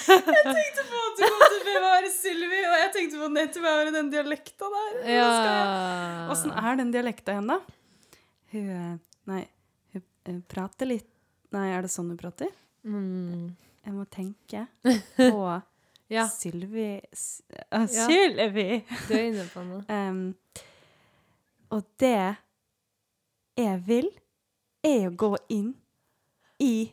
[0.08, 3.68] Jeg tenkte på at du kom til å bevare Sylvi, og jeg tenkte på nettopp
[3.70, 4.98] å den dialekta der.
[5.12, 5.30] ja.
[6.34, 7.60] Åssen er den dialekta da?
[8.54, 9.44] Hun Nei,
[9.94, 11.10] hun prater litt
[11.56, 12.50] Nei, er det sånn hun prater?
[12.86, 13.56] Mm.
[13.86, 14.66] Jeg må tenke
[15.18, 15.62] på
[16.10, 18.08] Ja, Sylvi S- ah, Ja.
[19.08, 19.82] Du er inne på noe.
[19.90, 20.36] Um,
[21.72, 22.14] og det
[23.58, 24.08] jeg vil,
[24.86, 25.72] er å gå inn
[26.64, 26.92] i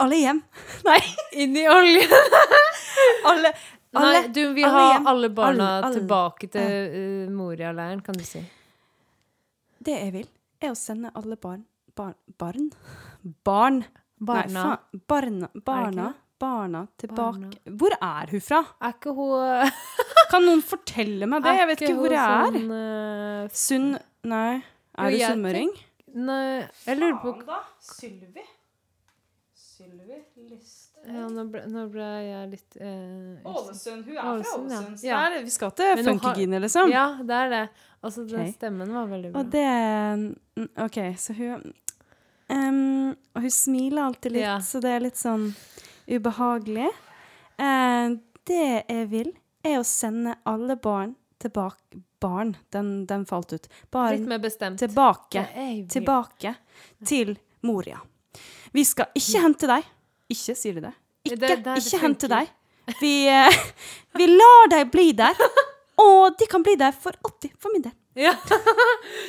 [0.00, 0.40] alle hjem.
[0.88, 0.98] Nei,
[1.44, 2.00] Inn i alle,
[3.26, 3.52] Nei,
[4.00, 5.06] alle du vil ha hjem.
[5.12, 5.98] alle barna Alle- alle.
[6.00, 8.40] tilbake til uh, Moria-leiren, kan du si.
[9.80, 10.26] Det jeg vil,
[10.60, 11.62] er å sende alle barn
[11.96, 12.14] Barn?
[12.38, 12.70] Barn?
[13.46, 13.82] Barn.
[14.20, 14.64] Barna.
[14.64, 15.04] Nei, faen.
[15.08, 16.06] Barna, barna,
[16.40, 17.76] barna tilbake Barna.
[17.80, 18.60] Hvor er hun fra?
[18.80, 19.72] Er ikke hun
[20.30, 21.54] Kan noen fortelle meg det?
[21.56, 22.58] Jeg vet ikke hvor jeg er.
[22.58, 23.88] Sånn, uh, Sunn...
[24.30, 24.60] Nei.
[25.00, 25.72] Er du sunnmøring?
[26.20, 26.44] Nei,
[26.84, 27.62] jeg lurer på da?
[27.80, 28.44] Sylvi?
[29.56, 34.04] Sylvi Liste ja, nå, ble, nå ble jeg litt eh, Ålesund.
[34.04, 34.80] Hun er Ålesund, fra.
[34.80, 35.04] Ålesund.
[35.06, 35.20] Ja.
[35.40, 36.90] vi skal til Funkygine, liksom.
[36.92, 37.62] Ja, det er det.
[38.00, 38.52] Altså, den okay.
[38.52, 39.40] stemmen var veldig bra.
[39.40, 41.64] Og det OK, så hun
[42.50, 44.58] em, Og hun smiler alltid litt, Ja.
[44.60, 45.54] så det er litt sånn
[46.10, 46.88] ubehagelig.
[47.60, 48.16] Uh,
[48.48, 49.32] det jeg vil,
[49.64, 53.64] er å sende alle barn tilbake Barn, den, den falt ut.
[53.66, 54.78] Litt Barn mer bestemt.
[54.82, 55.46] tilbake.
[55.88, 56.50] Tilbake
[57.08, 57.30] til
[57.64, 57.96] Moria.
[58.74, 59.86] Vi skal ikke hente deg.
[60.28, 60.92] Ikke, sier de det?
[61.24, 62.50] Ikke, det- det ikke hente deg.
[63.00, 63.48] Vi, uh,
[64.20, 65.32] vi lar deg bli der.
[66.04, 67.92] Og de kan bli der for alltid, for min del.
[68.14, 68.34] Ja.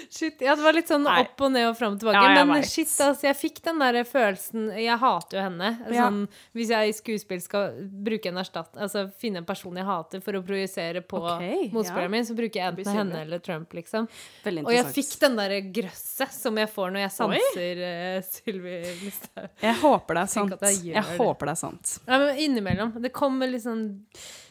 [0.10, 0.42] shit.
[0.42, 1.20] Ja, det var litt sånn Nei.
[1.22, 2.18] opp og ned og fram og tilbake.
[2.18, 2.70] Ja, men vet.
[2.70, 5.70] shit, altså, jeg fikk den der følelsen Jeg hater jo henne.
[5.86, 6.08] Ja.
[6.08, 6.24] Sånn,
[6.58, 7.76] hvis jeg i skuespill skal
[8.08, 12.10] bruke en erstatt Altså finne en person jeg hater for å projisere på okay, motspilleren
[12.10, 12.14] ja.
[12.16, 14.08] min, så bruker jeg enten henne eller Trump, liksom.
[14.50, 19.50] Og jeg fikk den derre grøsset som jeg får når jeg sanser uh, Sylvi Listhaug.
[19.62, 20.58] Jeg håper det er sant.
[20.58, 21.94] Jeg, jeg Jeg håper det er sant.
[22.08, 22.96] Ja, men innimellom.
[23.02, 23.86] Det kommer liksom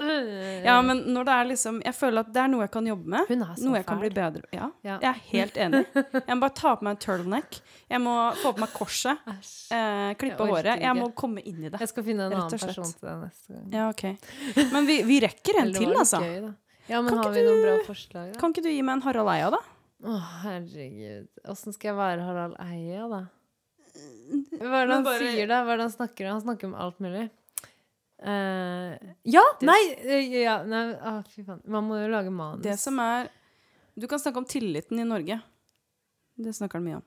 [0.07, 0.33] øh.
[0.65, 3.19] Ja, men når det er liksom Jeg føler at det er noe jeg kan jobbe
[3.19, 3.35] med.
[3.65, 4.97] Noe jeg kan bli bedre Ja, Ja.
[5.01, 5.81] jeg er helt enig.
[5.95, 7.61] Jeg må bare ta på meg en turtleneck.
[7.91, 9.19] Jeg må få på meg korset.
[9.27, 10.81] Eh, klippe Jeg håret.
[10.85, 11.81] Jeg må komme inn i det.
[11.81, 13.67] Jeg skal finne en annen person til deg neste gang.
[13.75, 14.07] Ja, OK.
[14.75, 16.23] Men vi, vi rekker en til, altså.
[16.25, 16.55] Gøy, da.
[16.91, 18.41] Ja, men Kan har vi noen bra forslag, da?
[18.41, 19.61] Kan ikke du gi meg en Harald Eia, da?
[20.01, 20.17] Å,
[20.47, 21.29] herregud.
[21.53, 23.21] Åssen skal jeg være Harald Eia, da?
[24.61, 25.61] Hva er det han bare- sier, da?
[25.67, 26.33] Hva er det han snakker om?
[26.39, 27.29] Han snakker om alt mulig.
[28.21, 29.43] Uh, ja!
[29.65, 29.79] Nei!
[30.43, 31.63] ja, nei ah, fy faen.
[31.65, 32.61] Man må jo lage manus.
[32.65, 33.31] Det som er
[34.01, 35.41] Du kan snakke om tilliten i Norge.
[36.41, 37.07] Det snakker han mye om.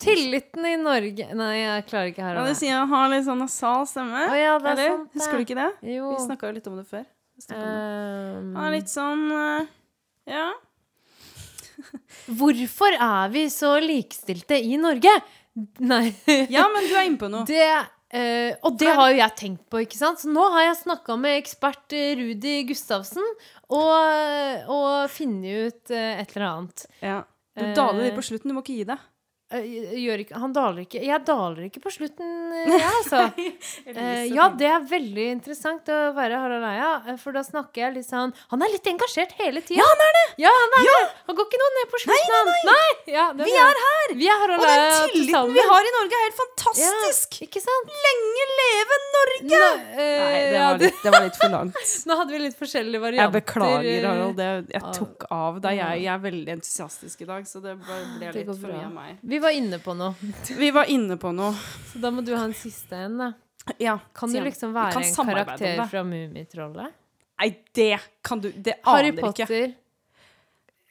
[0.00, 3.10] Tilliten i Norge Nei, jeg klarer ikke her Ja, Harald Ja, du sier han har
[3.12, 4.22] litt sånn nasal stemme.
[4.32, 4.94] Å ja, det er Eller?
[4.94, 5.18] sant, det.
[5.20, 5.66] Husker du ikke det?
[5.92, 6.06] Jo.
[6.14, 7.04] Vi snakka jo litt om det før.
[7.50, 9.68] Um, Han er litt sånn eh,
[10.32, 10.46] Ja.
[12.40, 15.12] Hvorfor er vi så likestilte i Norge?
[15.84, 16.14] Nei.
[16.52, 17.44] Ja, men du er inne på noe.
[17.50, 17.68] Det,
[18.12, 20.22] eh, og det har jo jeg tenkt på, ikke sant?
[20.22, 23.26] Så nå har jeg snakka med ekspert eh, Rudi Gustavsen
[23.70, 26.88] og, og funnet ut uh, et eller annet.
[27.00, 27.20] Ja.
[27.58, 29.08] Du Eh, daler litt på slutten, du må ikke gi deg.
[29.50, 29.64] Eh,
[29.98, 33.22] ikke, han daler ikke Jeg daler ikke på slutten, eh, jeg, altså.
[33.90, 38.06] Eh, ja, det er veldig interessant å være Harald Eia, for da snakker jeg litt
[38.06, 39.80] sånn Han er litt engasjert hele tida.
[39.82, 40.22] Ja, han er det!
[40.44, 41.00] Ja, Han er det!
[41.26, 42.30] Han går ikke noe ned på slutten.
[42.30, 43.14] Nei, nei, nei!
[43.16, 44.14] Ja, det Vi er her!
[44.20, 44.84] Vi er Og den
[45.16, 47.40] tilliten vi har i Norge, er helt fantastisk!
[47.40, 47.90] Ja, ikke sant?
[48.06, 49.50] Lenge leve Norge!
[49.50, 51.82] Nå, Nei, eh, det var litt, det var litt for langt.
[52.10, 53.26] Nå hadde vi litt forskjellige varianter.
[53.26, 54.38] Jeg beklager, Harald.
[54.38, 55.80] Det, jeg tok av deg.
[55.80, 58.00] Jeg, jeg er veldig entusiastisk i dag, så det ble,
[58.38, 59.18] litt for mye av meg.
[59.34, 60.14] Vi var inne på noe,
[60.56, 61.54] Vi var inne på noe.
[61.92, 63.32] så da må du ha en siste en, da.
[63.78, 66.96] Ja, Kan du liksom være en karakter fra Mummitrollet?
[67.40, 69.46] Nei, det kan du Det Harry aner ikke.
[69.46, 69.72] Potter.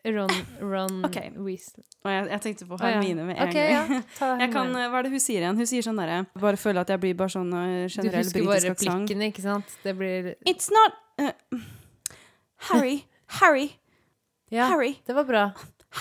[0.03, 0.29] Ron,
[0.61, 1.29] Ron okay.
[1.35, 1.83] Weasley.
[2.07, 3.91] Jeg, jeg tenkte på Hermine med en okay, gang.
[3.91, 4.29] ja.
[4.43, 5.59] Jeg kan, hva er det hun sier igjen?
[5.59, 8.23] Hun sier sånn derre Bare føler at jeg blir bare sånn uh, Du husker bare
[8.23, 9.75] britisk replikkene, ikke sant?
[9.83, 11.59] Det blir It's not uh,
[12.71, 13.01] Harry.
[13.41, 13.67] Harry.
[14.49, 14.95] Ja, Harry.
[15.05, 15.43] det var bra.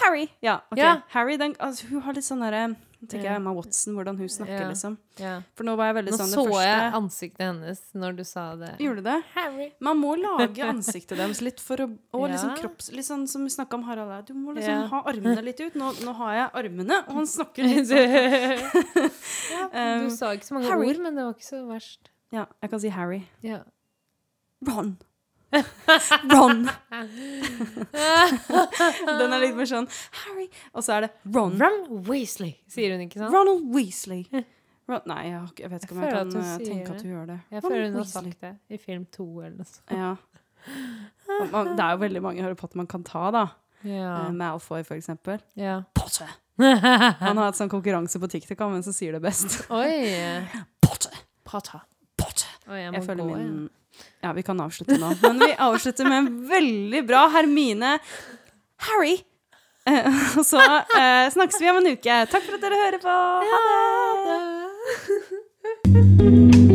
[0.03, 0.28] Harry.
[0.42, 0.78] Ja, OK.
[0.78, 1.01] Ja.
[1.14, 3.30] Harry, den, altså, hun har litt sånn derre tenker Ja.
[3.32, 4.68] jeg Emma Watson, hvordan hun snakker, Ja.
[4.72, 4.96] liksom.
[5.22, 5.42] Ja.
[5.55, 8.57] For nå var jeg veldig Nå sånn så det jeg ansiktet hennes når du sa
[8.57, 8.72] det.
[8.82, 9.22] Gjorde du det?
[9.36, 9.68] Harry.
[9.80, 12.90] Man må lage ansiktet deres litt for å Og liksom kropps...
[12.92, 14.22] Litt sånn som vi snakka om Harald her.
[14.22, 14.86] Du må liksom Ja.
[14.88, 15.74] ha armene litt ut.
[15.78, 19.09] Nå, nå har jeg armene, og han snakker litt sånn.
[19.53, 19.68] ja,
[20.01, 20.88] du Um, sa ikke så mange Harry.
[20.90, 22.11] ord, men det var ikke så verst.
[22.32, 23.22] Ja, jeg kan si Harry.
[23.42, 23.61] Ja.
[24.66, 24.99] Ron.
[26.32, 26.68] Ron.
[29.18, 29.86] Den er litt mer sånn
[30.22, 30.46] Harry.
[30.76, 31.55] Og så er det Ron.
[31.61, 31.78] Ron
[32.09, 33.32] Weasley, sier hun, ikke sant?
[33.34, 34.22] Ronald Weasley.
[34.88, 37.03] Ron, nei, jeg, jeg vet ikke om jeg, Jeg kan at eh, tenke at det.
[37.05, 37.38] hun gjør det.
[37.57, 39.86] Jeg føler hun har sagt det i film to eller noe sånt.
[39.94, 40.11] Ja.
[41.53, 43.44] Man, det er jo veldig mange Harry Potter man kan ta, da.
[43.86, 44.12] Ja.
[44.26, 45.38] Eh, Malfoy, for eksempel.
[45.61, 45.76] ja.
[45.96, 46.30] Potter.
[46.59, 49.61] Han har hatt sånn konkurranse på TikTok om hvem som sier det best.
[49.70, 50.11] Oi.
[50.84, 51.14] Potter.
[51.46, 51.80] Potter.
[52.18, 52.51] Potter.
[52.66, 53.68] Oi, jeg Jeg føler gå, min
[54.24, 55.09] Ja, vi kan avslutte nå.
[55.22, 57.90] Men vi avslutter med en veldig bra Hermine
[58.88, 59.16] Harry.
[59.88, 60.05] Eh,
[60.38, 60.61] og så
[60.99, 62.14] eh, snakkes vi om en uke.
[62.32, 63.14] Takk for at dere hører på.
[63.53, 63.61] Ha
[64.28, 66.68] det!